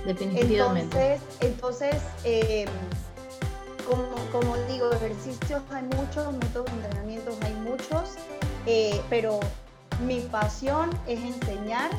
Definitivamente. 0.05 1.15
Entonces, 1.41 1.41
entonces 1.41 1.95
eh, 2.23 2.65
como, 4.31 4.55
digo, 4.67 4.91
ejercicios 4.91 5.61
hay 5.71 5.83
muchos, 5.83 6.31
métodos 6.33 6.65
de 6.67 6.77
entrenamiento 6.77 7.35
hay 7.41 7.53
muchos, 7.55 8.15
eh, 8.67 9.01
pero 9.09 9.39
mi 10.05 10.19
pasión 10.21 10.91
es 11.07 11.19
enseñar 11.19 11.89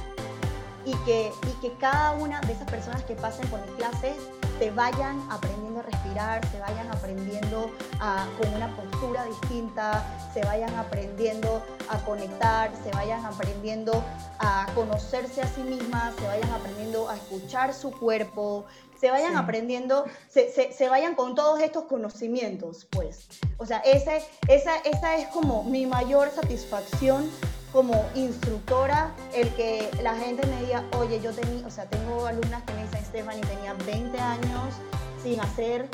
y 0.85 0.95
que, 1.05 1.33
y 1.49 1.61
que 1.61 1.75
cada 1.79 2.13
una 2.13 2.41
de 2.43 2.53
esas 2.53 2.71
personas 2.71 3.03
que 3.05 3.15
pasen 3.15 3.49
por 3.49 3.61
mis 3.67 3.73
clases 3.73 4.17
se 4.61 4.71
vayan 4.73 5.19
aprendiendo 5.31 5.81
a 5.81 5.83
respirar, 5.85 6.47
se 6.51 6.61
vayan 6.61 6.87
aprendiendo 6.93 7.71
a, 7.99 8.29
con 8.39 8.53
una 8.53 8.69
postura 8.77 9.25
distinta, 9.25 10.05
se 10.35 10.43
vayan 10.43 10.75
aprendiendo 10.75 11.63
a 11.89 11.97
conectar, 12.05 12.71
se 12.85 12.91
vayan 12.91 13.25
aprendiendo 13.25 14.05
a 14.39 14.67
conocerse 14.75 15.41
a 15.41 15.47
sí 15.47 15.63
mismas, 15.63 16.15
se 16.15 16.27
vayan 16.27 16.51
aprendiendo 16.51 17.09
a 17.09 17.17
escuchar 17.17 17.73
su 17.73 17.91
cuerpo, 17.91 18.67
se 19.01 19.11
vayan 19.11 19.39
aprendiendo, 19.39 20.05
se, 20.29 20.51
se, 20.51 20.89
vayan 20.91 21.15
con 21.15 21.35
todos 21.35 21.59
estos 21.63 21.85
conocimientos, 21.85 22.87
pues. 22.91 23.29
O 23.57 23.65
sea, 23.65 23.79
ese, 23.79 24.23
esa, 24.47 24.77
esa 24.85 25.17
es 25.17 25.27
como 25.29 25.65
mi 25.65 25.87
mayor 25.87 26.31
satisfacción 26.31 27.31
como 27.73 28.05
instructora, 28.15 29.13
el 29.33 29.49
que 29.55 29.91
la 30.03 30.15
gente 30.17 30.47
me 30.47 30.63
diga, 30.65 30.85
oye, 30.99 31.21
yo 31.21 31.33
tenía, 31.33 31.67
o 31.67 31.71
sea, 31.71 31.85
tengo 31.87 32.27
alumnas 32.27 32.63
que 32.65 32.73
me 32.75 32.83
dicen, 32.83 33.05
Stephanie, 33.05 33.43
tenía 33.43 33.75
20 33.87 34.19
años 34.19 34.75
sin 35.23 35.41
hacer 35.41 35.89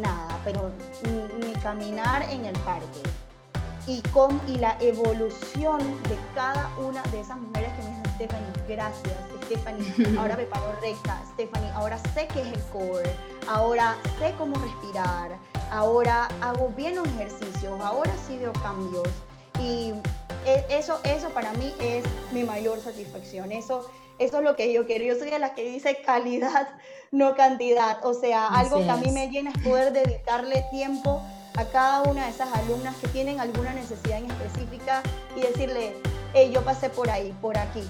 nada, 0.00 0.38
pero 0.44 0.70
ni, 1.40 1.52
caminar 1.62 2.22
en 2.30 2.44
el 2.44 2.58
parque. 2.60 3.02
Y, 3.86 4.00
con, 4.10 4.40
y 4.46 4.58
la 4.58 4.76
evolución 4.80 5.78
de 6.04 6.16
cada 6.34 6.70
una 6.78 7.02
de 7.04 7.20
esas 7.20 7.38
mujeres 7.38 7.72
que 7.74 7.82
me 7.82 7.88
dicen, 7.90 8.14
Stephanie, 8.14 8.52
gracias, 8.68 9.14
Stephanie, 9.44 10.18
ahora 10.18 10.36
me 10.36 10.44
paro 10.44 10.72
recta, 10.80 11.22
Stephanie, 11.32 11.70
ahora 11.70 11.98
sé 12.14 12.28
qué 12.32 12.42
es 12.42 12.48
el 12.48 12.62
core, 12.72 13.10
ahora 13.48 13.96
sé 14.18 14.34
cómo 14.38 14.56
respirar, 14.56 15.36
ahora 15.70 16.28
hago 16.40 16.68
bien 16.76 16.96
los 16.96 17.06
ejercicios, 17.08 17.80
ahora 17.80 18.12
sí 18.26 18.38
veo 18.38 18.52
cambios. 18.54 19.08
Y 19.60 19.92
e, 20.46 20.64
eso, 20.70 21.00
eso 21.04 21.30
para 21.30 21.52
mí 21.54 21.72
es 21.80 22.04
mi 22.32 22.44
mayor 22.44 22.80
satisfacción. 22.80 23.52
Eso, 23.52 23.88
eso 24.18 24.38
es 24.38 24.44
lo 24.44 24.56
que 24.56 24.72
yo 24.72 24.86
quiero. 24.86 25.04
Yo 25.04 25.16
soy 25.16 25.30
de 25.30 25.38
las 25.38 25.52
que 25.52 25.64
dice 25.64 25.98
calidad, 26.04 26.68
no 27.10 27.34
cantidad. 27.34 28.04
O 28.04 28.14
sea, 28.14 28.48
algo 28.48 28.78
que 28.78 28.90
a 28.90 28.96
mí 28.96 29.10
me 29.10 29.28
llena 29.28 29.50
es 29.50 29.58
poder 29.62 29.92
dedicarle 29.92 30.64
tiempo 30.70 31.22
a 31.56 31.64
cada 31.66 32.02
una 32.02 32.24
de 32.24 32.30
esas 32.30 32.52
alumnas 32.54 32.96
que 32.96 33.08
tienen 33.08 33.40
alguna 33.40 33.72
necesidad 33.74 34.18
en 34.18 34.30
específica 34.30 35.02
y 35.36 35.40
decirle, 35.40 35.94
hey, 36.32 36.50
yo 36.52 36.64
pasé 36.64 36.88
por 36.88 37.10
ahí, 37.10 37.34
por 37.40 37.58
aquí, 37.58 37.82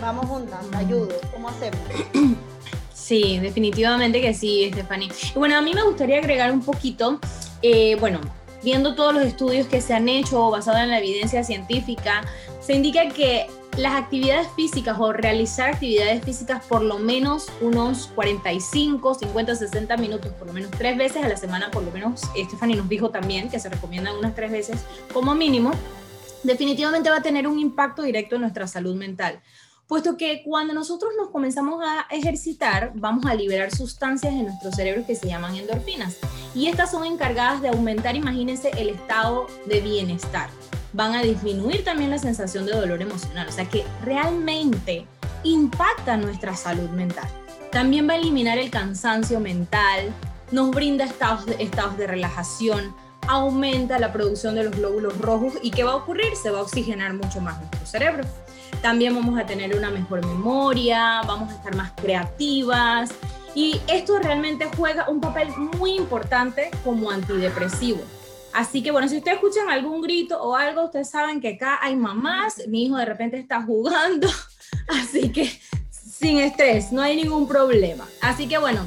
vamos 0.00 0.26
juntas, 0.26 0.64
te 0.70 0.76
ayudo, 0.76 1.14
¿cómo 1.32 1.48
hacemos? 1.48 1.80
Sí, 2.92 3.40
definitivamente 3.40 4.20
que 4.20 4.32
sí, 4.32 4.70
Stephanie. 4.72 5.10
Bueno, 5.34 5.56
a 5.56 5.62
mí 5.62 5.74
me 5.74 5.82
gustaría 5.82 6.18
agregar 6.18 6.52
un 6.52 6.62
poquito, 6.62 7.18
eh, 7.60 7.96
bueno, 7.98 8.20
viendo 8.62 8.94
todos 8.94 9.14
los 9.14 9.24
estudios 9.24 9.66
que 9.66 9.80
se 9.80 9.94
han 9.94 10.08
hecho 10.08 10.50
basados 10.50 10.80
en 10.80 10.90
la 10.90 10.98
evidencia 10.98 11.44
científica, 11.44 12.24
se 12.60 12.74
indica 12.74 13.08
que 13.08 13.46
las 13.76 13.94
actividades 13.94 14.48
físicas 14.56 14.98
o 14.98 15.12
realizar 15.12 15.70
actividades 15.70 16.24
físicas 16.24 16.64
por 16.66 16.82
lo 16.82 16.98
menos 16.98 17.46
unos 17.60 18.08
45, 18.14 19.14
50, 19.14 19.54
60 19.54 19.96
minutos, 19.96 20.32
por 20.32 20.48
lo 20.48 20.52
menos 20.52 20.70
tres 20.72 20.98
veces 20.98 21.24
a 21.24 21.28
la 21.28 21.36
semana, 21.36 21.70
por 21.70 21.82
lo 21.82 21.90
menos 21.90 22.22
Stephanie 22.36 22.76
nos 22.76 22.88
dijo 22.88 23.10
también 23.10 23.48
que 23.48 23.60
se 23.60 23.68
recomiendan 23.68 24.16
unas 24.16 24.34
tres 24.34 24.50
veces 24.50 24.80
como 25.12 25.34
mínimo, 25.34 25.70
definitivamente 26.42 27.10
va 27.10 27.18
a 27.18 27.22
tener 27.22 27.46
un 27.46 27.58
impacto 27.58 28.02
directo 28.02 28.34
en 28.34 28.42
nuestra 28.42 28.66
salud 28.66 28.96
mental 28.96 29.40
puesto 29.90 30.16
que 30.16 30.44
cuando 30.44 30.72
nosotros 30.72 31.10
nos 31.18 31.30
comenzamos 31.30 31.82
a 31.84 32.06
ejercitar, 32.14 32.92
vamos 32.94 33.26
a 33.26 33.34
liberar 33.34 33.74
sustancias 33.74 34.32
en 34.32 34.44
nuestro 34.44 34.70
cerebro 34.70 35.04
que 35.04 35.16
se 35.16 35.26
llaman 35.26 35.56
endorfinas. 35.56 36.16
Y 36.54 36.68
estas 36.68 36.92
son 36.92 37.04
encargadas 37.04 37.60
de 37.60 37.70
aumentar, 37.70 38.14
imagínense, 38.14 38.70
el 38.78 38.90
estado 38.90 39.48
de 39.66 39.80
bienestar. 39.80 40.48
Van 40.92 41.16
a 41.16 41.22
disminuir 41.22 41.82
también 41.82 42.10
la 42.10 42.18
sensación 42.18 42.66
de 42.66 42.72
dolor 42.72 43.02
emocional, 43.02 43.48
o 43.48 43.52
sea 43.52 43.68
que 43.68 43.84
realmente 44.04 45.08
impacta 45.42 46.16
nuestra 46.16 46.54
salud 46.54 46.90
mental. 46.90 47.28
También 47.72 48.08
va 48.08 48.12
a 48.12 48.18
eliminar 48.18 48.58
el 48.58 48.70
cansancio 48.70 49.40
mental, 49.40 50.14
nos 50.52 50.70
brinda 50.70 51.04
estados 51.04 51.46
de, 51.46 51.56
estados 51.58 51.98
de 51.98 52.06
relajación, 52.06 52.94
aumenta 53.26 53.98
la 53.98 54.12
producción 54.12 54.54
de 54.54 54.64
los 54.64 54.76
glóbulos 54.76 55.18
rojos 55.18 55.54
y 55.62 55.70
¿qué 55.70 55.84
va 55.84 55.92
a 55.92 55.96
ocurrir? 55.96 56.36
Se 56.40 56.50
va 56.50 56.60
a 56.60 56.62
oxigenar 56.62 57.14
mucho 57.14 57.40
más 57.40 57.58
nuestro 57.58 57.86
cerebro. 57.86 58.24
También 58.82 59.14
vamos 59.14 59.38
a 59.38 59.46
tener 59.46 59.76
una 59.76 59.90
mejor 59.90 60.24
memoria, 60.26 61.20
vamos 61.26 61.52
a 61.52 61.56
estar 61.56 61.76
más 61.76 61.92
creativas 61.92 63.10
y 63.54 63.80
esto 63.88 64.18
realmente 64.18 64.68
juega 64.76 65.08
un 65.08 65.20
papel 65.20 65.48
muy 65.78 65.94
importante 65.94 66.70
como 66.84 67.10
antidepresivo. 67.10 68.00
Así 68.52 68.82
que 68.82 68.90
bueno, 68.90 69.08
si 69.08 69.18
ustedes 69.18 69.36
escuchan 69.36 69.68
algún 69.68 70.00
grito 70.00 70.42
o 70.42 70.56
algo, 70.56 70.84
ustedes 70.84 71.10
saben 71.10 71.40
que 71.40 71.50
acá 71.50 71.78
hay 71.80 71.94
mamás, 71.94 72.66
mi 72.68 72.84
hijo 72.84 72.96
de 72.96 73.04
repente 73.04 73.38
está 73.38 73.62
jugando, 73.62 74.28
así 74.88 75.30
que 75.30 75.60
sin 75.90 76.38
estrés, 76.38 76.92
no 76.92 77.00
hay 77.00 77.16
ningún 77.16 77.46
problema. 77.46 78.06
Así 78.20 78.46
que 78.48 78.58
bueno, 78.58 78.86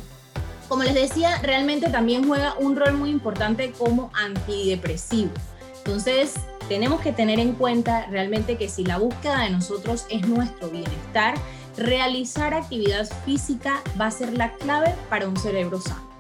como 0.68 0.84
les 0.84 0.94
decía, 0.94 1.40
realmente 1.42 1.90
también 1.90 2.28
juega 2.28 2.56
un 2.60 2.76
rol 2.76 2.94
muy 2.94 3.10
importante 3.10 3.72
como 3.72 4.12
antidepresivo. 4.14 5.32
Entonces, 5.78 6.36
tenemos 6.68 7.02
que 7.02 7.12
tener 7.12 7.40
en 7.40 7.54
cuenta 7.54 8.06
realmente 8.08 8.58
que 8.58 8.70
si 8.70 8.86
la 8.86 8.98
búsqueda 8.98 9.42
de 9.42 9.50
nosotros 9.50 10.06
es 10.10 10.28
nuestro 10.28 10.70
bienestar, 10.70 11.36
realizar 11.78 12.54
actividad 12.54 13.08
física 13.26 13.82
va 14.00 14.08
a 14.08 14.12
ser 14.12 14.38
la 14.38 14.54
clave 14.54 14.96
para 15.10 15.28
un 15.28 15.36
cerebro 15.36 15.82
sano 15.82 16.13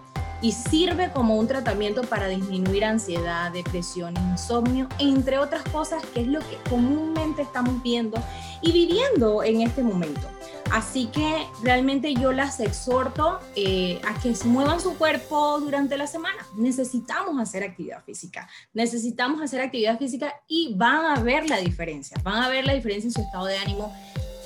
y 0.43 0.51
sirve 0.51 1.09
como 1.11 1.37
un 1.37 1.47
tratamiento 1.47 2.01
para 2.03 2.27
disminuir 2.27 2.83
ansiedad, 2.83 3.51
depresión, 3.51 4.13
insomnio, 4.29 4.89
entre 4.99 5.39
otras 5.39 5.63
cosas 5.63 6.03
que 6.13 6.21
es 6.21 6.27
lo 6.27 6.41
que 6.41 6.57
comúnmente 6.69 7.41
estamos 7.41 7.81
viendo 7.81 8.21
y 8.61 8.73
viviendo 8.73 9.41
en 9.41 9.61
este 9.61 9.81
momento. 9.81 10.27
Así 10.69 11.05
que 11.07 11.45
realmente 11.61 12.13
yo 12.13 12.33
las 12.33 12.59
exhorto 12.59 13.39
eh, 13.55 14.01
a 14.05 14.19
que 14.19 14.35
se 14.35 14.47
muevan 14.47 14.81
su 14.81 14.97
cuerpo 14.97 15.59
durante 15.61 15.95
la 15.97 16.07
semana. 16.07 16.45
Necesitamos 16.57 17.39
hacer 17.39 17.63
actividad 17.63 18.03
física, 18.03 18.49
necesitamos 18.73 19.41
hacer 19.41 19.61
actividad 19.61 19.97
física 19.97 20.33
y 20.47 20.73
van 20.75 21.05
a 21.05 21.21
ver 21.21 21.49
la 21.49 21.57
diferencia, 21.57 22.17
van 22.21 22.43
a 22.43 22.49
ver 22.49 22.65
la 22.65 22.73
diferencia 22.73 23.07
en 23.07 23.13
su 23.13 23.21
estado 23.21 23.45
de 23.45 23.57
ánimo. 23.57 23.95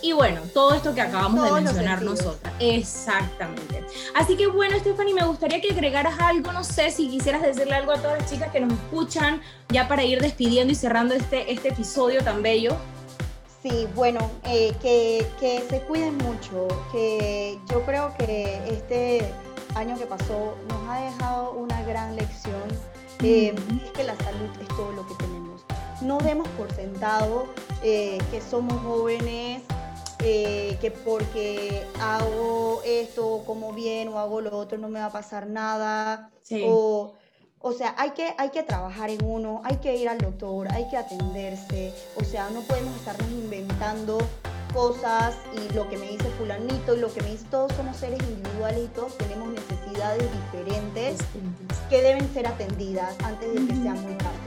Y 0.01 0.13
bueno, 0.13 0.41
todo 0.53 0.73
esto 0.75 0.93
que 0.93 1.01
acabamos 1.01 1.43
de 1.43 1.51
mencionar 1.61 2.01
nosotras. 2.03 2.53
Exactamente. 2.59 3.83
Así 4.15 4.35
que 4.35 4.47
bueno, 4.47 4.77
Stephanie, 4.77 5.13
me 5.13 5.25
gustaría 5.25 5.59
que 5.59 5.71
agregaras 5.71 6.19
algo, 6.19 6.51
no 6.51 6.63
sé 6.63 6.91
si 6.91 7.09
quisieras 7.09 7.41
decirle 7.41 7.75
algo 7.75 7.93
a 7.93 7.97
todas 7.97 8.19
las 8.21 8.29
chicas 8.29 8.51
que 8.51 8.59
nos 8.59 8.73
escuchan, 8.73 9.41
ya 9.69 9.87
para 9.87 10.03
ir 10.03 10.21
despidiendo 10.21 10.71
y 10.71 10.75
cerrando 10.75 11.15
este, 11.15 11.51
este 11.51 11.69
episodio 11.69 12.23
tan 12.23 12.43
bello. 12.43 12.77
Sí, 13.63 13.87
bueno, 13.95 14.19
eh, 14.45 14.73
que, 14.81 15.25
se 15.67 15.81
cuiden 15.81 16.17
mucho, 16.17 16.67
que 16.91 17.57
yo 17.69 17.81
creo 17.85 18.13
que 18.17 18.61
este 18.67 19.33
año 19.75 19.97
que 19.97 20.05
pasó 20.05 20.55
nos 20.69 20.89
ha 20.89 21.01
dejado 21.01 21.51
una 21.53 21.81
gran 21.83 22.15
lección, 22.15 22.61
eh, 23.23 23.55
es 23.83 23.91
que 23.91 24.03
la 24.03 24.15
salud 24.17 24.49
es 24.61 24.67
todo 24.69 24.91
lo 24.91 25.07
que 25.07 25.15
tenemos. 25.15 25.65
No 26.01 26.19
demos 26.19 26.47
por 26.49 26.71
sentado 26.71 27.47
eh, 27.81 28.19
que 28.29 28.41
somos 28.41 28.79
jóvenes, 28.83 29.63
que 30.17 30.93
porque 31.05 31.85
hago 31.99 32.81
esto, 32.85 33.43
como 33.45 33.73
bien 33.73 34.09
o 34.09 34.19
hago 34.19 34.41
lo 34.41 34.57
otro, 34.57 34.77
no 34.77 34.89
me 34.89 34.99
va 34.99 35.07
a 35.07 35.11
pasar 35.11 35.47
nada. 35.47 36.31
O, 36.65 37.13
o 37.59 37.73
sea, 37.73 37.95
hay 37.97 38.11
que, 38.11 38.33
hay 38.37 38.49
que 38.49 38.63
trabajar 38.63 39.09
en 39.09 39.23
uno, 39.25 39.61
hay 39.63 39.77
que 39.77 39.95
ir 39.95 40.09
al 40.09 40.17
doctor, 40.17 40.71
hay 40.71 40.87
que 40.89 40.97
atenderse. 40.97 41.93
O 42.15 42.23
sea, 42.23 42.49
no 42.49 42.61
podemos 42.61 42.95
estarnos 42.95 43.29
inventando 43.29 44.17
cosas 44.73 45.35
y 45.53 45.73
lo 45.73 45.89
que 45.89 45.97
me 45.97 46.07
dice 46.07 46.29
fulanito 46.37 46.95
y 46.95 46.99
lo 46.99 47.11
que 47.13 47.21
me 47.21 47.31
dice, 47.31 47.45
todos 47.49 47.71
somos 47.73 47.97
seres 47.97 48.19
individuales 48.21 48.85
y 48.85 48.87
todos 48.89 49.17
tenemos 49.17 49.49
necesidades 49.49 50.23
diferentes 50.31 51.19
que 51.89 52.01
deben 52.01 52.31
ser 52.33 52.47
atendidas 52.47 53.15
antes 53.23 53.53
de 53.53 53.67
que 53.67 53.81
sea 53.81 53.93
muy 53.93 54.13
tarde. 54.15 54.37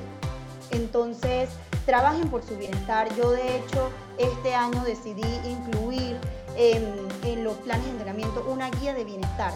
Entonces, 0.71 1.49
trabajen 1.91 2.29
por 2.29 2.45
su 2.45 2.57
bienestar. 2.57 3.09
Yo 3.17 3.33
de 3.33 3.57
hecho 3.57 3.91
este 4.17 4.55
año 4.55 4.81
decidí 4.85 5.27
incluir 5.45 6.17
en, 6.57 6.85
en 7.25 7.43
los 7.43 7.55
planes 7.57 7.85
de 7.87 7.91
entrenamiento 7.91 8.47
una 8.49 8.71
guía 8.71 8.95
de 8.95 9.03
bienestar. 9.03 9.53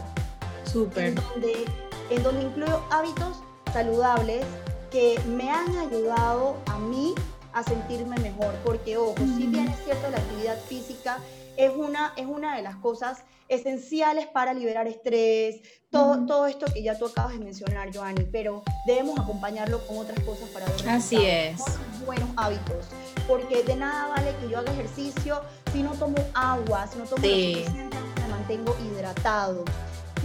Súper. 0.65 1.05
En 1.05 1.15
donde 1.15 1.65
en 2.11 2.23
donde 2.25 2.43
incluyo 2.43 2.83
hábitos 2.91 3.39
saludables 3.73 4.45
que 4.91 5.21
me 5.29 5.49
han 5.49 5.77
ayudado 5.79 6.57
a 6.67 6.79
mí 6.79 7.15
a 7.53 7.63
sentirme 7.63 8.17
mejor, 8.19 8.53
porque 8.65 8.97
ojo, 8.97 9.15
si 9.17 9.47
bien 9.47 9.69
es 9.69 9.85
cierto 9.85 10.11
la 10.11 10.19
actividad 10.19 10.59
física 10.59 11.19
es 11.57 11.73
una, 11.75 12.13
es 12.17 12.27
una 12.27 12.57
de 12.57 12.63
las 12.63 12.77
cosas 12.77 13.25
esenciales 13.49 14.27
para 14.27 14.55
liberar 14.55 14.87
estrés, 14.87 15.61
todo, 15.91 16.27
todo 16.27 16.47
esto 16.47 16.67
que 16.73 16.83
ya 16.83 16.99
tú 16.99 17.07
acabas 17.07 17.33
de 17.33 17.45
mencionar, 17.45 17.95
Joanny, 17.95 18.27
pero 18.33 18.63
debemos 18.87 19.19
acompañarlo 19.19 19.87
con 19.87 19.99
otras 19.99 20.19
cosas 20.21 20.49
para 20.49 20.67
ver 20.67 20.89
Así 20.89 21.25
es. 21.25 21.63
buenos 22.05 22.29
hábitos, 22.37 22.87
porque 23.29 23.63
de 23.63 23.77
nada 23.77 24.09
vale 24.09 24.35
que 24.41 24.49
yo 24.49 24.59
haga 24.59 24.73
ejercicio 24.73 25.41
si 25.73 25.83
no 25.83 25.93
tomo 25.93 26.17
agua, 26.35 26.87
si 26.87 26.99
no 26.99 27.05
tomo 27.05 27.23
suficiente, 27.23 27.99
me 28.23 28.29
mantengo 28.29 28.75
hidratado 28.85 29.65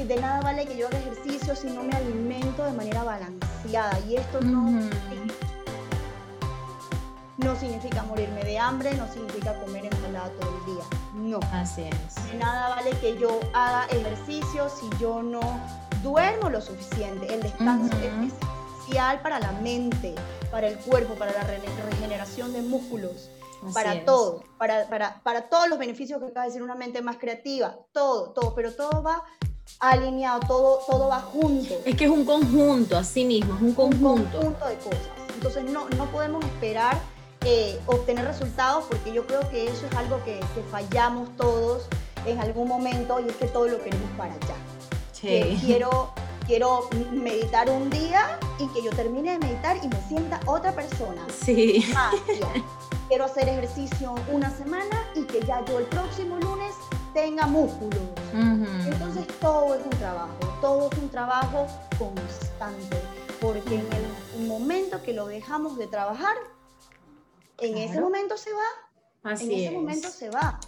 de 0.05 0.15
nada 0.15 0.41
vale 0.41 0.65
que 0.65 0.77
yo 0.77 0.87
haga 0.87 0.97
ejercicio 0.99 1.55
si 1.55 1.67
no 1.67 1.83
me 1.83 1.95
alimento 1.95 2.63
de 2.63 2.71
manera 2.71 3.03
balanceada. 3.03 3.99
Y 4.07 4.15
esto 4.15 4.41
no, 4.41 4.69
no 4.71 4.89
significa 7.59 8.03
morirme 8.03 8.43
de 8.43 8.57
hambre, 8.57 8.93
no 8.95 9.07
significa 9.11 9.53
comer 9.59 9.85
ensalada 9.85 10.29
todo 10.39 10.57
el 10.57 10.75
día. 10.75 10.83
No. 11.13 11.39
Así 11.51 11.83
es. 11.83 12.35
Nada 12.35 12.69
vale 12.69 12.91
que 12.99 13.17
yo 13.17 13.39
haga 13.53 13.85
ejercicio 13.87 14.69
si 14.69 14.89
yo 14.99 15.21
no 15.21 15.41
duermo 16.01 16.49
lo 16.49 16.61
suficiente. 16.61 17.33
El 17.33 17.41
descanso 17.43 17.95
es 17.97 18.33
esencial 18.33 19.21
para 19.21 19.39
la 19.39 19.51
mente, 19.51 20.15
para 20.51 20.67
el 20.67 20.77
cuerpo, 20.77 21.15
para 21.15 21.33
la 21.33 21.43
regeneración 21.43 22.53
de 22.53 22.61
músculos. 22.61 23.29
para 23.73 24.05
todo, 24.05 24.41
para, 24.57 24.87
para, 24.87 25.21
para 25.21 25.49
todos 25.49 25.67
los 25.67 25.77
beneficios 25.77 26.19
que 26.19 26.27
acaba 26.27 26.45
de 26.45 26.51
decir 26.51 26.63
una 26.63 26.75
mente 26.75 27.01
más 27.01 27.17
creativa, 27.17 27.75
todo, 27.91 28.31
todo, 28.31 28.55
pero 28.55 28.73
todo 28.73 29.03
va 29.03 29.25
alineado, 29.79 30.39
todo, 30.47 30.79
todo 30.87 31.09
va 31.09 31.19
junto. 31.19 31.75
Es 31.85 31.95
que 31.95 32.05
es 32.05 32.09
un 32.09 32.23
conjunto, 32.23 32.97
así 32.97 33.25
mismo, 33.25 33.55
es 33.55 33.61
un 33.61 33.73
conjunto. 33.73 34.39
Un 34.39 34.53
conjunto 34.53 34.67
de 34.67 34.75
cosas. 34.77 35.09
Entonces 35.35 35.63
no, 35.65 35.89
no 35.89 36.05
podemos 36.05 36.43
esperar 36.45 36.97
eh, 37.45 37.79
obtener 37.85 38.25
resultados 38.25 38.85
porque 38.89 39.13
yo 39.13 39.25
creo 39.25 39.47
que 39.49 39.67
eso 39.67 39.85
es 39.85 39.95
algo 39.95 40.23
que, 40.23 40.39
que, 40.53 40.61
fallamos 40.69 41.35
todos 41.37 41.87
en 42.25 42.39
algún 42.39 42.67
momento 42.67 43.19
y 43.19 43.29
es 43.29 43.35
que 43.37 43.47
todo 43.47 43.67
lo 43.67 43.81
queremos 43.81 44.09
para 44.17 44.33
allá. 44.33 44.55
Sí. 45.13 45.59
quiero, 45.65 46.11
quiero 46.47 46.89
meditar 47.11 47.69
un 47.69 47.89
día 47.89 48.39
y 48.57 48.67
que 48.69 48.83
yo 48.83 48.91
termine 48.91 49.31
de 49.31 49.39
meditar 49.39 49.77
y 49.83 49.87
me 49.87 50.01
sienta 50.07 50.39
otra 50.45 50.73
persona. 50.73 51.21
Sí. 51.43 51.85
quiero 53.09 53.25
hacer 53.25 53.49
ejercicio 53.49 54.15
una 54.31 54.49
semana 54.51 55.03
y 55.15 55.23
que 55.23 55.41
ya 55.45 55.65
yo 55.65 55.79
el 55.79 55.85
próximo 55.85 56.37
lunes 56.37 56.73
tenga 57.13 57.47
músculos. 57.47 57.99
Entonces 58.33 59.27
todo 59.39 59.75
es 59.75 59.83
un 59.83 59.89
trabajo, 59.91 60.37
todo 60.61 60.89
es 60.91 60.97
un 60.99 61.09
trabajo 61.09 61.67
constante, 61.97 62.97
porque 63.41 63.75
en 63.75 63.87
el 63.91 64.47
momento 64.47 65.01
que 65.01 65.13
lo 65.13 65.25
dejamos 65.25 65.77
de 65.77 65.87
trabajar, 65.87 66.35
en 67.61 67.77
ese 67.77 68.01
momento 68.01 68.37
se 68.37 68.51
va. 68.53 69.31
Así 69.31 69.45
en 69.45 69.59
ese 69.59 69.71
momento 69.71 70.09
se 70.09 70.29
va. 70.29 70.59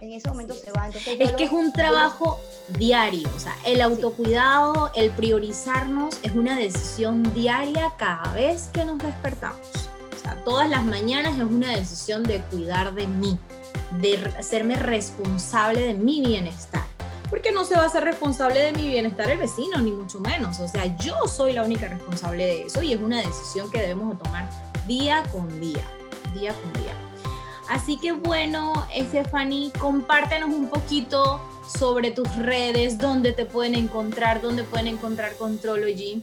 En 0.00 0.12
ese 0.12 0.28
momento 0.28 0.54
se 0.54 0.72
va. 0.72 0.88
es 0.88 1.32
que 1.32 1.44
es 1.44 1.52
un 1.52 1.72
trabajo 1.72 2.40
diario, 2.76 3.28
o 3.36 3.38
sea, 3.38 3.56
el 3.64 3.80
autocuidado, 3.80 4.90
el 4.96 5.12
priorizarnos 5.12 6.18
es 6.24 6.32
una 6.32 6.56
decisión 6.56 7.22
diaria 7.34 7.92
cada 7.98 8.32
vez 8.32 8.68
que 8.72 8.84
nos 8.84 8.98
despertamos. 8.98 9.60
O 10.12 10.20
sea, 10.20 10.42
todas 10.44 10.68
las 10.68 10.84
mañanas 10.84 11.36
es 11.36 11.44
una 11.44 11.76
decisión 11.76 12.24
de 12.24 12.40
cuidar 12.42 12.94
de 12.94 13.06
mí, 13.06 13.38
de 14.00 14.16
hacerme 14.36 14.74
responsable 14.74 15.80
de 15.80 15.94
mi 15.94 16.20
bienestar. 16.20 16.82
Porque 17.30 17.52
no 17.52 17.64
se 17.64 17.76
va 17.76 17.84
a 17.84 17.88
ser 17.88 18.04
responsable 18.04 18.58
de 18.58 18.72
mi 18.72 18.88
bienestar 18.88 19.30
el 19.30 19.38
vecino, 19.38 19.78
ni 19.78 19.92
mucho 19.92 20.18
menos. 20.18 20.58
O 20.58 20.68
sea, 20.68 20.96
yo 20.96 21.28
soy 21.28 21.52
la 21.52 21.62
única 21.62 21.88
responsable 21.88 22.44
de 22.44 22.62
eso 22.64 22.82
y 22.82 22.92
es 22.92 23.00
una 23.00 23.22
decisión 23.22 23.70
que 23.70 23.80
debemos 23.80 24.18
tomar 24.18 24.50
día 24.86 25.22
con 25.32 25.60
día, 25.60 25.82
día 26.32 26.54
con 26.54 26.72
día. 26.74 26.94
Así 27.68 27.96
que 27.98 28.12
bueno, 28.12 28.86
Stephanie, 28.94 29.72
compártenos 29.78 30.50
un 30.50 30.68
poquito 30.68 31.40
sobre 31.66 32.10
tus 32.10 32.34
redes, 32.36 32.98
dónde 32.98 33.32
te 33.32 33.46
pueden 33.46 33.74
encontrar, 33.74 34.40
dónde 34.40 34.64
pueden 34.64 34.88
encontrar 34.88 35.36
Contrology. 35.36 36.22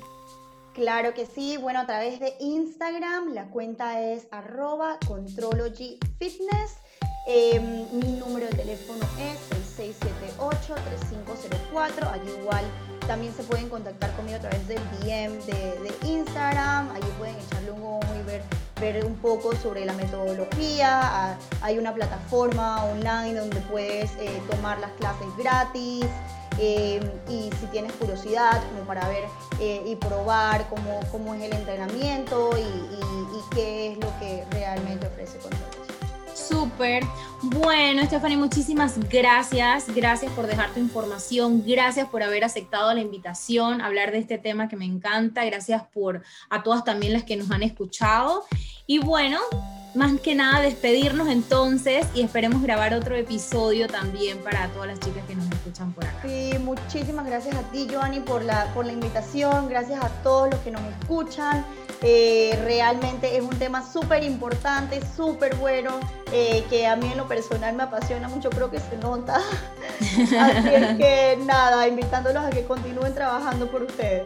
Claro 0.74 1.14
que 1.14 1.26
sí, 1.26 1.58
bueno, 1.58 1.80
a 1.80 1.86
través 1.86 2.20
de 2.20 2.36
Instagram, 2.40 3.34
la 3.34 3.50
cuenta 3.50 4.02
es 4.02 4.28
arroba. 4.32 4.98
Em, 7.32 7.86
mi 7.94 8.14
número 8.14 8.48
de 8.48 8.56
teléfono 8.56 9.06
es 9.20 9.38
el 9.52 9.64
678-3504. 10.40 12.12
Allí 12.12 12.32
igual 12.42 12.66
también 13.08 13.34
se 13.36 13.44
pueden 13.44 13.70
contactar 13.70 14.16
conmigo 14.16 14.38
a 14.38 14.40
través 14.40 14.68
del 14.68 14.82
DM 15.02 15.38
de, 15.46 15.94
Instagram. 16.08 16.90
Allí 16.90 17.08
pueden 17.18 17.36
echarle 17.36 17.72
un 17.72 17.84
ojo 17.84 18.16
y 18.20 18.24
ver, 18.26 18.42
ver 18.80 19.06
un 19.06 19.16
poco 19.16 19.56
sobre 19.56 19.86
la 19.86 19.94
metodología. 19.94 21.00
Ah, 21.02 21.36
hay 21.62 21.78
una 21.78 21.94
plataforma 21.94 22.84
online 22.86 23.40
donde 23.40 23.60
puedes 23.62 24.12
eh, 24.16 24.42
tomar 24.50 24.80
las 24.80 24.92
clases 24.94 25.28
gratis. 25.38 26.06
Em, 26.62 27.04
y 27.30 27.50
si 27.58 27.68
tienes 27.72 27.94
curiosidad 27.94 28.62
como 28.70 28.86
para 28.86 29.08
ver 29.08 29.24
eh, 29.62 29.82
y 29.86 29.96
probar 29.96 30.68
cómo, 30.70 31.00
cómo, 31.10 31.34
es 31.34 31.44
el 31.44 31.54
entrenamiento 31.54 32.50
y, 32.58 33.56
qué 33.56 33.94
es 33.94 33.98
lo 33.98 34.20
que 34.20 34.46
realmente 34.52 35.08
ofrece 35.08 35.40
Control. 35.40 35.89
Súper. 36.50 37.04
Bueno, 37.44 38.04
Stephanie, 38.06 38.36
muchísimas 38.36 39.00
gracias. 39.08 39.94
Gracias 39.94 40.32
por 40.34 40.48
dejar 40.48 40.74
tu 40.74 40.80
información. 40.80 41.64
Gracias 41.64 42.10
por 42.10 42.24
haber 42.24 42.44
aceptado 42.44 42.92
la 42.92 43.02
invitación 43.02 43.82
a 43.82 43.86
hablar 43.86 44.12
de 44.12 44.18
este 44.18 44.40
tema 44.40 44.68
que 44.68 44.76
me 44.76 44.86
encanta. 44.86 45.46
Gracias 45.46 45.84
por 45.94 46.24
a 46.50 46.64
todas 46.64 46.84
también 46.84 47.14
las 47.14 47.24
que 47.24 47.36
nos 47.36 47.52
han 47.52 47.62
escuchado. 47.62 48.46
Y 48.88 48.98
bueno, 48.98 49.38
más 49.96 50.20
que 50.22 50.36
nada 50.36 50.62
despedirnos 50.62 51.28
entonces 51.28 52.06
y 52.14 52.22
esperemos 52.22 52.62
grabar 52.62 52.94
otro 52.94 53.16
episodio 53.16 53.88
también 53.88 54.38
para 54.40 54.68
todas 54.70 54.88
las 54.88 55.00
chicas 55.00 55.24
que 55.28 55.36
nos 55.36 55.46
escuchan 55.52 55.94
por 55.94 56.06
acá. 56.06 56.22
Sí, 56.24 56.52
muchísimas 56.60 57.26
gracias 57.26 57.56
a 57.56 57.64
ti, 57.72 57.88
Joanny, 57.92 58.20
por 58.20 58.44
la, 58.44 58.72
por 58.74 58.86
la 58.86 58.94
invitación. 58.94 59.68
Gracias 59.68 60.04
a 60.04 60.10
todos 60.24 60.52
los 60.52 60.60
que 60.62 60.72
nos 60.72 60.82
escuchan. 61.00 61.66
Eh, 62.02 62.58
realmente 62.64 63.36
es 63.36 63.44
un 63.44 63.58
tema 63.58 63.86
súper 63.86 64.24
importante, 64.24 65.02
súper 65.18 65.56
bueno, 65.56 66.00
eh, 66.32 66.64
que 66.70 66.88
a 66.88 66.96
mí 66.96 67.08
en 67.12 67.18
lo 67.18 67.28
personal 67.28 67.76
me 67.76 67.84
apasiona 67.84 68.30
mucho, 68.30 68.50
creo 68.50 68.72
que 68.72 68.80
se 68.80 68.96
nota. 68.98 69.42
Así 70.00 70.70
es 70.70 70.98
que 70.98 71.38
nada, 71.46 71.88
invitándolos 71.88 72.46
a 72.46 72.50
que 72.52 72.64
continúen 72.64 73.14
trabajando 73.14 73.70
por 73.70 73.84
ustedes. 73.84 74.24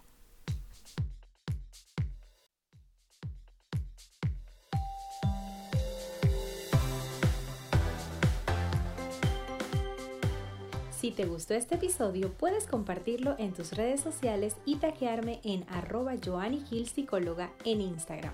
Si 11.06 11.12
te 11.12 11.28
gustó 11.28 11.54
este 11.54 11.76
episodio, 11.76 12.34
puedes 12.34 12.66
compartirlo 12.66 13.36
en 13.38 13.54
tus 13.54 13.74
redes 13.74 14.02
sociales 14.02 14.58
y 14.66 14.78
taguearme 14.78 15.40
en 15.44 15.64
arroba 15.70 16.16
Psicóloga 16.16 17.52
en 17.64 17.80
Instagram. 17.80 18.34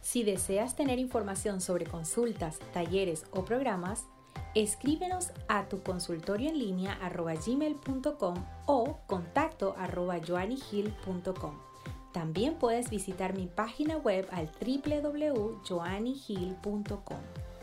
Si 0.00 0.22
deseas 0.22 0.76
tener 0.76 0.98
información 0.98 1.60
sobre 1.60 1.84
consultas, 1.84 2.58
talleres 2.72 3.26
o 3.32 3.44
programas, 3.44 4.06
escríbenos 4.54 5.32
a 5.46 5.68
tu 5.68 5.82
consultorio 5.82 6.48
en 6.48 6.58
línea 6.58 6.94
arroba 7.02 7.34
gmail.com 7.34 8.36
o 8.64 9.00
contacto 9.06 9.74
arroba 9.76 10.16
También 12.14 12.54
puedes 12.54 12.88
visitar 12.88 13.36
mi 13.36 13.46
página 13.46 13.98
web 13.98 14.26
al 14.32 14.50
www.joannygil.com. 14.58 17.57